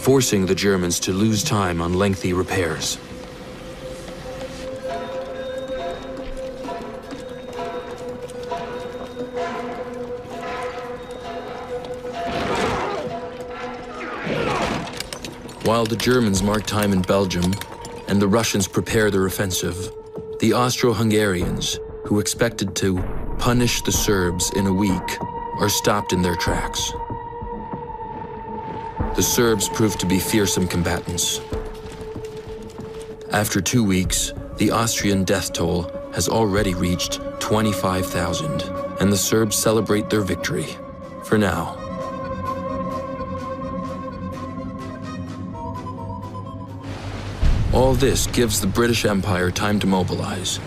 forcing 0.05 0.45
the 0.45 0.55
Germans 0.55 1.01
to 1.01 1.13
lose 1.13 1.43
time 1.43 1.81
on 1.81 1.95
lengthy 1.95 2.35
repairs. 2.35 2.97
While 15.65 15.87
the 15.87 15.97
Germans 15.97 16.43
mark 16.43 16.67
time 16.67 16.93
in 16.93 17.01
Belgium 17.01 17.55
and 18.09 18.21
the 18.21 18.29
Russians 18.29 18.69
prepare 18.69 19.11
their 19.11 19.27
offensive, 19.27 19.93
the 20.41 20.53
Austro-Hungarians, 20.53 21.79
who 22.05 22.21
expected 22.21 22.75
to 22.77 23.03
punish 23.39 23.83
the 23.83 23.93
Serbs 23.93 24.51
in 24.57 24.67
a 24.67 24.73
week, 24.73 25.21
are 25.59 25.69
stopped 25.69 26.13
in 26.13 26.23
their 26.23 26.37
tracks. 26.37 26.93
The 29.17 29.23
Serbs 29.23 29.69
prove 29.69 29.97
to 29.99 30.07
be 30.07 30.19
fearsome 30.19 30.67
combatants. 30.67 31.41
After 33.31 33.61
two 33.61 33.85
weeks, 33.85 34.33
the 34.57 34.71
Austrian 34.71 35.25
death 35.25 35.53
toll 35.53 35.91
has 36.15 36.29
already 36.29 36.75
reached 36.75 37.21
25,000, 37.41 38.63
and 39.01 39.13
the 39.13 39.17
Serbs 39.17 39.57
celebrate 39.57 40.11
their 40.11 40.23
victory, 40.23 40.67
for 41.25 41.39
now. 41.39 41.84
All 47.75 47.93
this 47.93 48.29
gives 48.29 48.61
the 48.61 48.69
British 48.69 49.05
Empire 49.05 49.51
time 49.51 49.81
to 49.81 49.87
mobilize. 49.89 50.61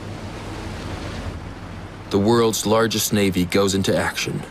The 2.09 2.19
world's 2.19 2.65
largest 2.65 3.13
navy 3.13 3.45
goes 3.45 3.75
into 3.75 3.95
action. 3.95 4.43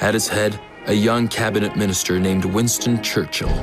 At 0.00 0.16
its 0.16 0.26
head, 0.26 0.58
a 0.86 0.92
young 0.92 1.28
cabinet 1.28 1.76
minister 1.76 2.18
named 2.18 2.44
Winston 2.44 3.00
Churchill. 3.00 3.54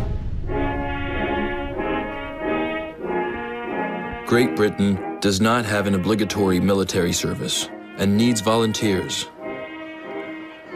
Great 4.26 4.56
Britain 4.56 5.20
does 5.20 5.42
not 5.42 5.66
have 5.66 5.88
an 5.88 5.96
obligatory 5.96 6.62
military 6.62 7.12
service 7.12 7.70
and 7.98 8.16
needs 8.16 8.40
volunteers. 8.40 9.28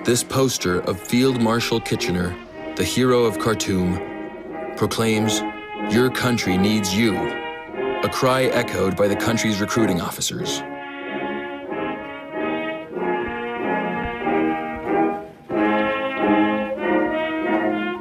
This 0.03 0.26
poster 0.26 0.82
of 0.82 0.99
Field 0.99 1.41
Marshal 1.41 1.80
Kitchener, 1.80 2.36
the 2.76 2.84
hero 2.84 3.23
of 3.23 3.39
Khartoum, 3.39 4.76
proclaims, 4.76 5.41
Your 5.91 6.09
country 6.09 6.57
needs 6.57 6.95
you, 6.95 7.15
a 7.15 8.09
cry 8.11 8.45
echoed 8.45 8.97
by 8.97 9.07
the 9.07 9.15
country's 9.15 9.61
recruiting 9.61 10.01
officers. 10.01 10.59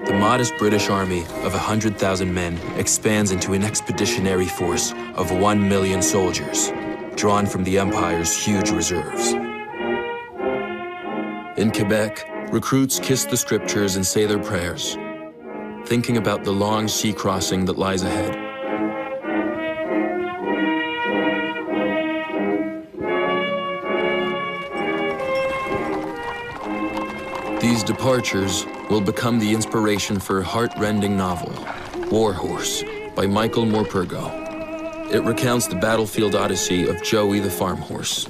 The 0.06 0.14
modest 0.18 0.56
British 0.56 0.88
army 0.88 1.24
of 1.44 1.52
100,000 1.52 2.32
men 2.32 2.58
expands 2.78 3.30
into 3.32 3.52
an 3.52 3.62
expeditionary 3.62 4.46
force 4.46 4.92
of 5.14 5.30
1 5.30 5.68
million 5.68 6.00
soldiers, 6.00 6.72
drawn 7.16 7.44
from 7.46 7.64
the 7.64 7.78
Empire's 7.78 8.34
huge 8.34 8.70
reserves. 8.70 9.32
In 11.58 11.70
Quebec, 11.70 12.50
recruits 12.50 12.98
kiss 12.98 13.24
the 13.24 13.36
scriptures 13.36 13.96
and 13.96 14.06
say 14.06 14.26
their 14.26 14.38
prayers, 14.38 14.96
thinking 15.94 16.16
about 16.16 16.42
the 16.42 16.50
long 16.50 16.88
sea 16.88 17.12
crossing 17.12 17.64
that 17.66 17.78
lies 17.78 18.02
ahead. 18.02 18.34
These 27.60 27.84
departures 27.84 28.66
will 28.90 29.00
become 29.00 29.38
the 29.38 29.54
inspiration 29.54 30.18
for 30.18 30.40
a 30.40 30.44
heart-rending 30.44 31.16
novel, 31.16 31.52
Warhorse, 32.10 32.82
by 33.14 33.28
Michael 33.28 33.64
Morpurgo. 33.64 34.24
It 35.12 35.22
recounts 35.22 35.68
the 35.68 35.76
battlefield 35.76 36.34
odyssey 36.34 36.88
of 36.88 37.00
Joey 37.04 37.38
the 37.38 37.52
farm 37.52 37.78
horse. 37.78 38.24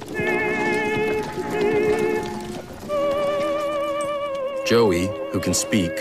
Joey, 4.67 5.07
who 5.31 5.39
can 5.39 5.55
speak, 5.55 5.91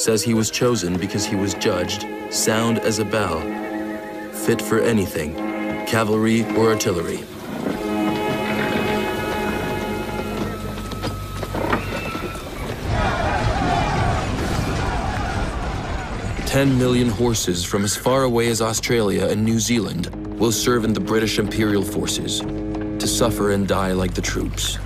says 0.00 0.22
he 0.22 0.32
was 0.32 0.50
chosen 0.50 0.96
because 0.96 1.26
he 1.26 1.36
was 1.36 1.52
judged 1.54 2.06
sound 2.30 2.78
as 2.78 2.98
a 3.00 3.04
bell, 3.04 3.40
fit 4.32 4.62
for 4.62 4.80
anything, 4.80 5.34
cavalry 5.86 6.42
or 6.56 6.70
artillery. 6.70 7.18
Ten 16.46 16.78
million 16.78 17.08
horses 17.08 17.62
from 17.62 17.84
as 17.84 17.96
far 17.96 18.24
away 18.24 18.48
as 18.48 18.62
Australia 18.62 19.26
and 19.26 19.44
New 19.44 19.60
Zealand 19.60 20.06
will 20.38 20.50
serve 20.50 20.84
in 20.84 20.94
the 20.94 21.00
British 21.00 21.38
Imperial 21.38 21.82
Forces, 21.82 22.40
to 22.40 23.06
suffer 23.06 23.50
and 23.50 23.68
die 23.68 23.92
like 23.92 24.14
the 24.14 24.22
troops. 24.22 24.78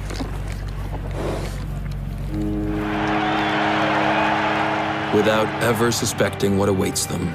Without 5.14 5.46
ever 5.62 5.92
suspecting 5.92 6.58
what 6.58 6.68
awaits 6.68 7.06
them. 7.06 7.32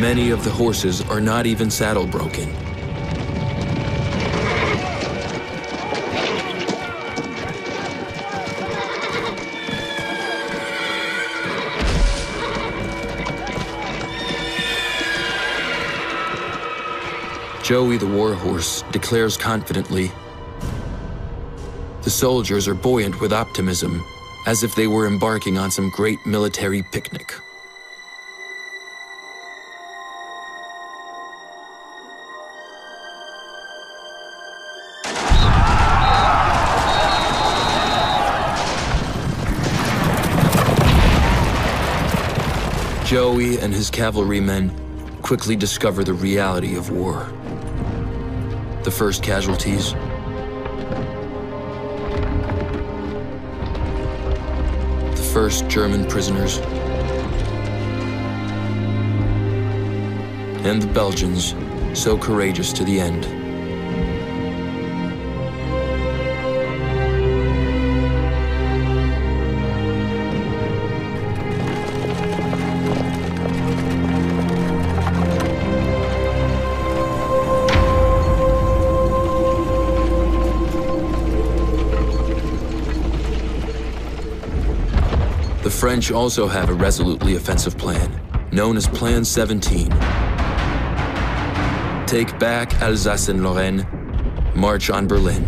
Many 0.00 0.30
of 0.30 0.44
the 0.44 0.50
horses 0.50 1.00
are 1.02 1.20
not 1.20 1.46
even 1.46 1.70
saddle 1.70 2.06
broken. 2.06 2.48
Joey 17.64 17.96
the 17.96 18.06
warhorse 18.06 18.82
declares 18.92 19.38
confidently 19.38 20.12
The 22.02 22.10
soldiers 22.10 22.68
are 22.68 22.74
buoyant 22.74 23.22
with 23.22 23.32
optimism, 23.32 24.04
as 24.46 24.62
if 24.62 24.74
they 24.74 24.86
were 24.86 25.06
embarking 25.06 25.56
on 25.56 25.70
some 25.70 25.88
great 25.88 26.18
military 26.26 26.82
picnic. 26.82 27.32
Joey 43.06 43.58
and 43.58 43.72
his 43.72 43.88
cavalrymen 43.88 44.70
quickly 45.22 45.56
discover 45.56 46.04
the 46.04 46.12
reality 46.12 46.76
of 46.76 46.90
war 46.90 47.26
the 48.84 48.90
first 48.90 49.22
casualties. 49.22 49.92
The 55.12 55.30
first 55.32 55.66
German 55.68 56.06
prisoners. 56.06 56.58
And 60.66 60.82
the 60.82 60.86
Belgians, 60.92 61.54
so 61.98 62.18
courageous 62.18 62.74
to 62.74 62.84
the 62.84 63.00
end. 63.00 63.43
French 85.94 86.10
also 86.10 86.48
have 86.48 86.70
a 86.70 86.74
resolutely 86.74 87.36
offensive 87.36 87.78
plan, 87.78 88.20
known 88.50 88.76
as 88.76 88.88
Plan 88.88 89.24
17. 89.24 89.90
Take 92.04 92.36
back 92.40 92.74
Alsace 92.82 93.28
and 93.28 93.44
Lorraine, 93.44 93.86
march 94.56 94.90
on 94.90 95.06
Berlin. 95.06 95.46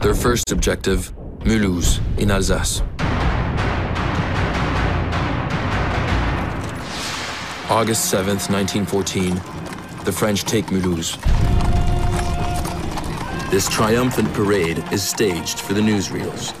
Their 0.00 0.14
first 0.14 0.50
objective, 0.50 1.12
Mulhouse, 1.40 2.00
in 2.16 2.30
Alsace. 2.30 2.80
August 7.68 8.10
7th, 8.10 8.48
1914, 8.48 9.34
the 10.06 10.12
French 10.12 10.44
take 10.44 10.68
Mulhouse. 10.68 11.20
This 13.50 13.68
triumphant 13.68 14.32
parade 14.32 14.82
is 14.90 15.06
staged 15.06 15.60
for 15.60 15.74
the 15.74 15.82
newsreels. 15.82 16.56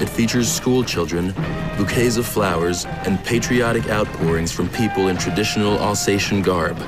It 0.00 0.08
features 0.08 0.48
school 0.50 0.84
children, 0.84 1.32
bouquets 1.76 2.16
of 2.18 2.26
flowers, 2.26 2.86
and 3.04 3.18
patriotic 3.24 3.88
outpourings 3.88 4.52
from 4.52 4.68
people 4.68 5.08
in 5.08 5.16
traditional 5.16 5.76
Alsatian 5.80 6.40
garb. 6.40 6.78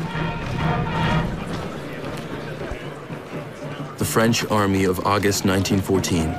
The 3.98 4.04
French 4.04 4.44
Army 4.46 4.84
of 4.84 5.00
August 5.00 5.44
1914. 5.44 6.30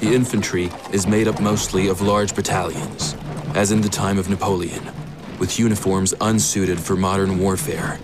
The 0.00 0.14
infantry 0.14 0.70
is 0.92 1.06
made 1.06 1.26
up 1.26 1.40
mostly 1.40 1.88
of 1.88 2.02
large 2.02 2.34
battalions, 2.34 3.16
as 3.54 3.72
in 3.72 3.80
the 3.80 3.88
time 3.88 4.18
of 4.18 4.28
Napoleon, 4.28 4.92
with 5.38 5.58
uniforms 5.58 6.12
unsuited 6.20 6.78
for 6.78 6.96
modern 6.96 7.38
warfare, 7.38 7.98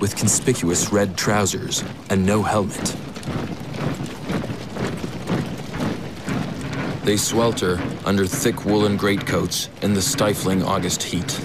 with 0.00 0.14
conspicuous 0.14 0.92
red 0.92 1.16
trousers 1.16 1.82
and 2.10 2.24
no 2.24 2.42
helmet. 2.42 2.96
They 7.04 7.18
swelter 7.18 7.78
under 8.06 8.26
thick 8.26 8.64
woolen 8.64 8.96
greatcoats 8.96 9.68
in 9.82 9.92
the 9.92 10.00
stifling 10.00 10.62
August 10.62 11.02
heat. 11.02 11.38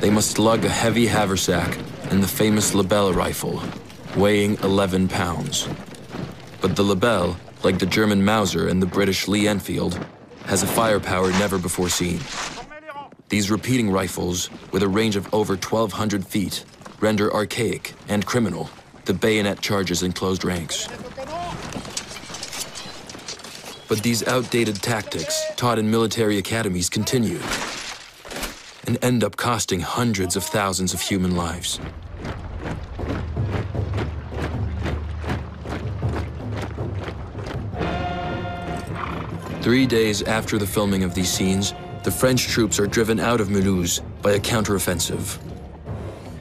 They 0.00 0.08
must 0.08 0.38
lug 0.38 0.64
a 0.64 0.70
heavy 0.70 1.06
haversack 1.06 1.78
and 2.10 2.22
the 2.22 2.26
famous 2.26 2.74
Lebel 2.74 3.12
rifle, 3.12 3.62
weighing 4.16 4.56
11 4.62 5.08
pounds. 5.08 5.68
But 6.62 6.76
the 6.76 6.82
Lebel, 6.82 7.36
like 7.62 7.78
the 7.78 7.84
German 7.86 8.24
Mauser 8.24 8.68
and 8.68 8.80
the 8.80 8.86
British 8.86 9.28
Lee 9.28 9.46
Enfield, 9.46 10.02
has 10.46 10.62
a 10.62 10.66
firepower 10.66 11.30
never 11.32 11.58
before 11.58 11.90
seen. 11.90 12.20
These 13.28 13.50
repeating 13.50 13.90
rifles, 13.90 14.48
with 14.72 14.82
a 14.82 14.88
range 14.88 15.16
of 15.16 15.32
over 15.34 15.56
1,200 15.56 16.26
feet, 16.26 16.64
render 17.00 17.30
archaic 17.34 17.92
and 18.08 18.24
criminal 18.24 18.70
the 19.04 19.12
bayonet 19.12 19.60
charges 19.60 20.02
in 20.02 20.12
closed 20.12 20.44
ranks. 20.44 20.88
But 23.94 24.02
these 24.02 24.26
outdated 24.26 24.82
tactics, 24.82 25.40
taught 25.54 25.78
in 25.78 25.88
military 25.88 26.38
academies, 26.38 26.90
continue 26.90 27.38
and 28.88 28.98
end 29.04 29.22
up 29.22 29.36
costing 29.36 29.78
hundreds 29.78 30.34
of 30.34 30.42
thousands 30.42 30.92
of 30.92 31.00
human 31.00 31.36
lives. 31.36 31.78
Three 39.62 39.86
days 39.86 40.22
after 40.22 40.58
the 40.58 40.66
filming 40.66 41.04
of 41.04 41.14
these 41.14 41.32
scenes, 41.32 41.72
the 42.02 42.10
French 42.10 42.48
troops 42.48 42.80
are 42.80 42.88
driven 42.88 43.20
out 43.20 43.40
of 43.40 43.46
Mulhouse 43.46 44.00
by 44.22 44.32
a 44.32 44.40
counteroffensive. 44.40 45.38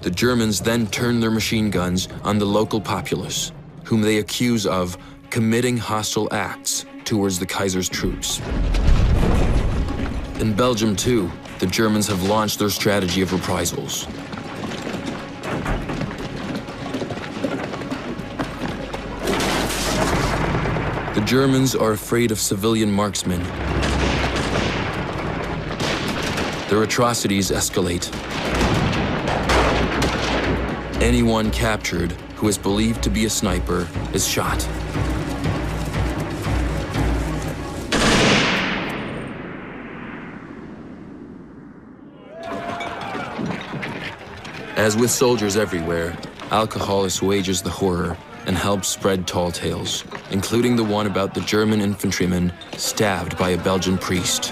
The 0.01 0.09
Germans 0.09 0.59
then 0.59 0.87
turn 0.87 1.19
their 1.19 1.29
machine 1.29 1.69
guns 1.69 2.07
on 2.23 2.39
the 2.39 2.45
local 2.45 2.81
populace, 2.81 3.51
whom 3.83 4.01
they 4.01 4.17
accuse 4.17 4.65
of 4.65 4.97
committing 5.29 5.77
hostile 5.77 6.27
acts 6.33 6.85
towards 7.05 7.39
the 7.39 7.45
Kaiser's 7.45 7.89
troops. 7.89 8.39
In 10.39 10.53
Belgium, 10.53 10.95
too, 10.95 11.31
the 11.59 11.67
Germans 11.67 12.07
have 12.07 12.23
launched 12.23 12.59
their 12.59 12.69
strategy 12.69 13.21
of 13.21 13.31
reprisals. 13.31 14.05
The 21.13 21.23
Germans 21.25 21.75
are 21.75 21.91
afraid 21.91 22.31
of 22.31 22.39
civilian 22.39 22.91
marksmen. 22.91 23.41
Their 26.69 26.83
atrocities 26.83 27.51
escalate. 27.51 28.11
Anyone 31.01 31.51
captured 31.51 32.13
who 32.35 32.47
is 32.47 32.57
believed 32.57 33.03
to 33.03 33.09
be 33.09 33.25
a 33.25 33.29
sniper 33.29 33.87
is 34.13 34.27
shot. 34.27 34.67
As 44.83 44.97
with 44.97 45.11
soldiers 45.11 45.55
everywhere, 45.55 46.13
alcohol 46.51 47.05
assuages 47.05 47.61
the 47.61 47.69
horror 47.69 48.17
and 48.45 48.57
helps 48.57 48.89
spread 48.89 49.25
tall 49.25 49.49
tales, 49.49 50.03
including 50.29 50.75
the 50.75 50.83
one 50.83 51.07
about 51.07 51.33
the 51.33 51.39
German 51.39 51.79
infantryman 51.79 52.51
stabbed 52.75 53.37
by 53.37 53.51
a 53.51 53.57
Belgian 53.57 53.97
priest. 53.97 54.51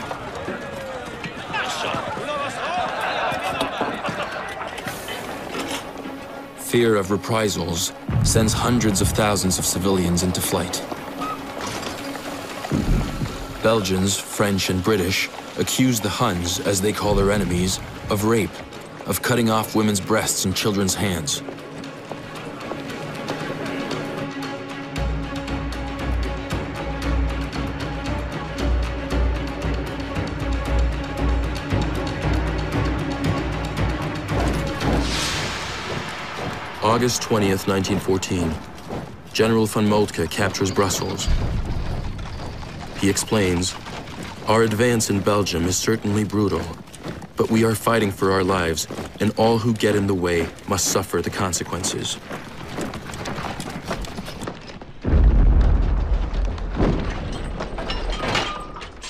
Fear 6.59 6.95
of 6.95 7.11
reprisals 7.11 7.91
sends 8.23 8.53
hundreds 8.53 9.01
of 9.01 9.09
thousands 9.09 9.59
of 9.59 9.65
civilians 9.65 10.23
into 10.23 10.39
flight. 10.39 10.81
Belgians, 13.61 14.17
French, 14.17 14.69
and 14.69 14.81
British 14.81 15.29
accuse 15.59 15.99
the 15.99 16.07
Huns, 16.07 16.61
as 16.61 16.79
they 16.79 16.93
call 16.93 17.15
their 17.15 17.33
enemies, 17.33 17.81
of 18.09 18.23
rape, 18.23 18.49
of 19.11 19.21
cutting 19.21 19.49
off 19.49 19.75
women's 19.75 19.99
breasts 19.99 20.45
and 20.45 20.55
children's 20.55 20.95
hands. 20.95 21.43
August 36.81 37.21
20th, 37.21 37.67
1914. 37.67 38.55
General 39.33 39.65
von 39.65 39.89
Moltke 39.89 40.29
captures 40.29 40.71
Brussels. 40.71 41.27
He 43.01 43.09
explains, 43.09 43.75
Our 44.47 44.63
advance 44.63 45.09
in 45.09 45.19
Belgium 45.19 45.65
is 45.65 45.75
certainly 45.75 46.23
brutal, 46.23 46.61
but 47.35 47.49
we 47.49 47.65
are 47.65 47.75
fighting 47.75 48.11
for 48.11 48.31
our 48.31 48.43
lives, 48.43 48.87
and 49.21 49.31
all 49.37 49.59
who 49.59 49.73
get 49.73 49.95
in 49.95 50.07
the 50.07 50.13
way 50.13 50.47
must 50.67 50.87
suffer 50.87 51.21
the 51.21 51.29
consequences. 51.29 52.17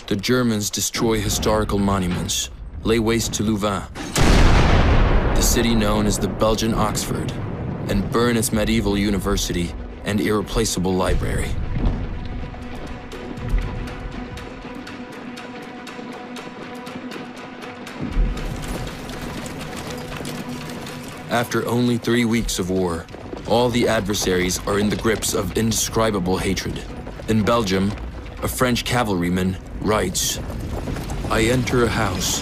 The 0.08 0.18
Germans 0.18 0.70
destroy 0.70 1.22
historical 1.22 1.80
monuments, 1.80 2.50
lay 2.84 3.00
waste 3.00 3.34
to 3.36 3.44
Louvain, 3.44 3.84
the 3.96 5.42
city 5.42 5.74
known 5.74 6.06
as 6.06 6.20
the 6.20 6.28
Belgian 6.28 6.74
Oxford, 6.74 7.32
and 7.88 8.12
burn 8.12 8.36
its 8.36 8.52
medieval 8.52 8.98
university 8.98 9.74
and 10.04 10.20
irreplaceable 10.20 10.94
library. 10.94 11.50
After 21.32 21.66
only 21.66 21.98
three 21.98 22.26
weeks 22.26 22.60
of 22.60 22.70
war, 22.70 23.06
all 23.48 23.70
the 23.70 23.88
adversaries 23.88 24.60
are 24.68 24.80
in 24.80 24.90
the 24.90 24.98
grips 24.98 25.34
of 25.34 25.58
indescribable 25.58 26.38
hatred. 26.38 26.84
In 27.30 27.42
Belgium, 27.44 27.94
a 28.44 28.50
French 28.50 28.84
cavalryman 28.84 29.56
writes, 29.80 30.40
I 31.30 31.44
enter 31.44 31.86
a 31.86 31.88
house, 31.88 32.42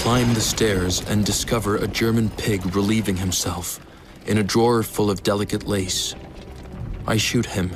climb 0.00 0.34
the 0.34 0.40
stairs, 0.40 1.02
and 1.08 1.26
discover 1.26 1.78
a 1.78 1.88
German 1.88 2.30
pig 2.30 2.76
relieving 2.76 3.16
himself 3.16 3.80
in 4.24 4.38
a 4.38 4.44
drawer 4.44 4.84
full 4.84 5.10
of 5.10 5.24
delicate 5.24 5.66
lace. 5.66 6.14
I 7.08 7.16
shoot 7.16 7.46
him. 7.46 7.72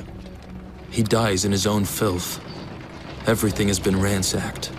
He 0.89 1.03
dies 1.03 1.43
in 1.43 1.51
his 1.51 1.67
own 1.67 1.83
filth. 1.83 2.39
Everything 3.27 3.67
has 3.67 3.81
been 3.81 3.99
ransacked. 3.99 4.71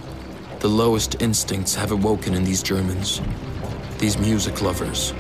The 0.61 0.69
lowest 0.69 1.21
instincts 1.21 1.75
have 1.75 1.93
awoken 1.93 2.33
in 2.33 2.45
these 2.45 2.63
Germans, 2.63 3.21
these 3.99 4.17
music 4.17 4.63
lovers. 4.63 5.13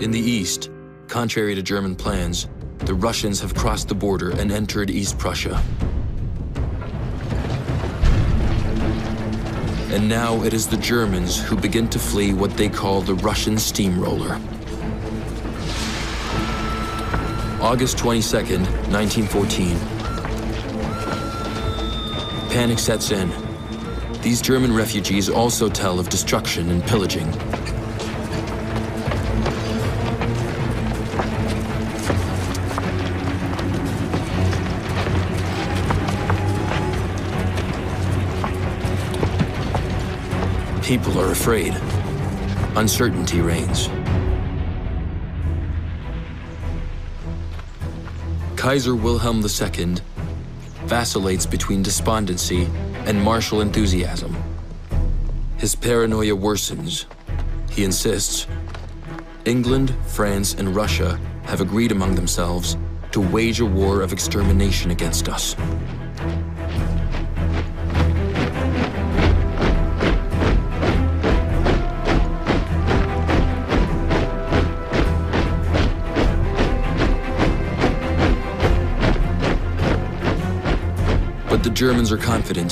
In 0.00 0.10
the 0.10 0.18
east, 0.18 0.70
contrary 1.08 1.54
to 1.54 1.60
German 1.60 1.94
plans, 1.94 2.48
the 2.78 2.94
Russians 2.94 3.38
have 3.42 3.54
crossed 3.54 3.88
the 3.88 3.94
border 3.94 4.30
and 4.30 4.50
entered 4.50 4.88
East 4.88 5.18
Prussia. 5.18 5.62
And 9.92 10.08
now 10.08 10.42
it 10.42 10.54
is 10.54 10.66
the 10.66 10.78
Germans 10.78 11.38
who 11.38 11.54
begin 11.54 11.86
to 11.90 11.98
flee 11.98 12.32
what 12.32 12.56
they 12.56 12.70
call 12.70 13.02
the 13.02 13.12
Russian 13.16 13.58
steamroller. 13.58 14.40
August 17.60 17.98
22nd, 17.98 18.64
1914. 18.90 19.76
Panic 22.48 22.78
sets 22.78 23.10
in. 23.10 23.30
These 24.22 24.40
German 24.40 24.74
refugees 24.74 25.28
also 25.28 25.68
tell 25.68 26.00
of 26.00 26.08
destruction 26.08 26.70
and 26.70 26.82
pillaging. 26.84 27.30
People 40.90 41.20
are 41.20 41.30
afraid. 41.30 41.72
Uncertainty 42.74 43.40
reigns. 43.40 43.88
Kaiser 48.56 48.96
Wilhelm 48.96 49.40
II 49.40 49.94
vacillates 50.86 51.46
between 51.46 51.84
despondency 51.84 52.68
and 53.06 53.22
martial 53.22 53.60
enthusiasm. 53.60 54.36
His 55.58 55.76
paranoia 55.76 56.36
worsens. 56.36 57.04
He 57.70 57.84
insists 57.84 58.48
England, 59.44 59.94
France, 60.08 60.54
and 60.54 60.74
Russia 60.74 61.20
have 61.44 61.60
agreed 61.60 61.92
among 61.92 62.16
themselves 62.16 62.76
to 63.12 63.20
wage 63.20 63.60
a 63.60 63.64
war 63.64 64.02
of 64.02 64.12
extermination 64.12 64.90
against 64.90 65.28
us. 65.28 65.54
But 81.60 81.68
the 81.68 81.74
Germans 81.74 82.10
are 82.10 82.16
confident. 82.16 82.70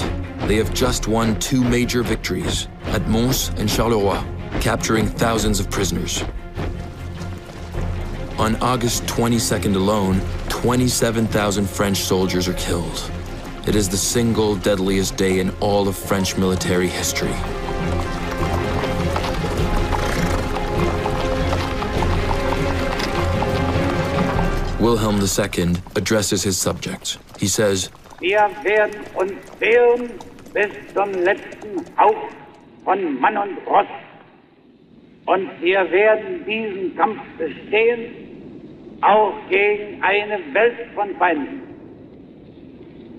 They 0.48 0.56
have 0.56 0.72
just 0.72 1.08
won 1.08 1.38
two 1.40 1.62
major 1.62 2.02
victories 2.02 2.68
at 2.84 3.06
Mons 3.06 3.50
and 3.58 3.68
Charleroi, 3.68 4.22
capturing 4.62 5.06
thousands 5.06 5.60
of 5.60 5.70
prisoners. 5.70 6.24
On 8.38 8.56
August 8.62 9.04
22nd 9.04 9.74
alone, 9.76 10.22
27,000 10.48 11.68
French 11.68 11.98
soldiers 11.98 12.48
are 12.48 12.54
killed. 12.54 13.10
It 13.66 13.74
is 13.74 13.90
the 13.90 13.98
single 13.98 14.56
deadliest 14.56 15.18
day 15.18 15.40
in 15.40 15.50
all 15.60 15.86
of 15.86 15.94
French 15.94 16.38
military 16.38 16.88
history. 16.88 17.34
Wilhelm 24.80 25.20
II 25.20 25.76
addresses 25.94 26.42
his 26.42 26.56
subjects. 26.56 27.18
He 27.38 27.48
says, 27.48 27.90
Wir 28.20 28.50
werden 28.64 29.00
uns 29.14 29.32
wehren 29.60 30.10
bis 30.52 30.70
zum 30.92 31.12
letzten 31.22 31.84
Hauch 31.96 32.28
von 32.84 33.20
Mann 33.20 33.36
und 33.36 33.58
Ross. 33.64 33.86
Und 35.26 35.48
wir 35.60 35.88
werden 35.90 36.44
diesen 36.44 36.96
Kampf 36.96 37.20
bestehen, 37.38 38.98
auch 39.02 39.34
gegen 39.50 40.02
eine 40.02 40.40
Welt 40.52 40.88
von 40.96 41.14
Feinden. 41.16 41.62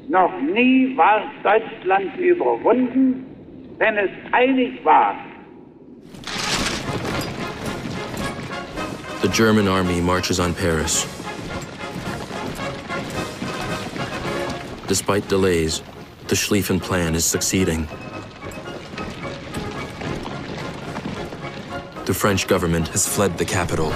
Noch 0.10 0.34
nie 0.42 0.98
war 0.98 1.22
Deutschland 1.44 2.18
überwunden, 2.18 3.26
wenn 3.78 3.98
es 3.98 4.10
einig 4.34 4.84
war. 4.84 5.16
The 9.22 9.30
German 9.30 9.68
army 9.70 10.02
marches 10.02 10.40
on 10.40 10.54
Paris. 10.54 11.19
Despite 14.90 15.28
delays, 15.28 15.84
the 16.30 16.36
Schlieffen 16.36 16.82
Plan 16.82 17.14
is 17.14 17.24
succeeding. 17.24 17.86
The 22.06 22.14
French 22.16 22.48
government 22.48 22.88
has 22.88 23.08
fled 23.08 23.38
the 23.38 23.46
capital. 23.46 23.92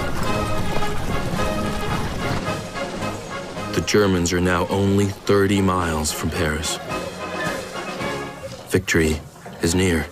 The 3.74 3.82
Germans 3.84 4.32
are 4.32 4.40
now 4.40 4.68
only 4.68 5.06
30 5.06 5.62
miles 5.62 6.12
from 6.12 6.30
Paris. 6.30 6.78
Victory 8.70 9.20
is 9.62 9.74
near. 9.74 10.06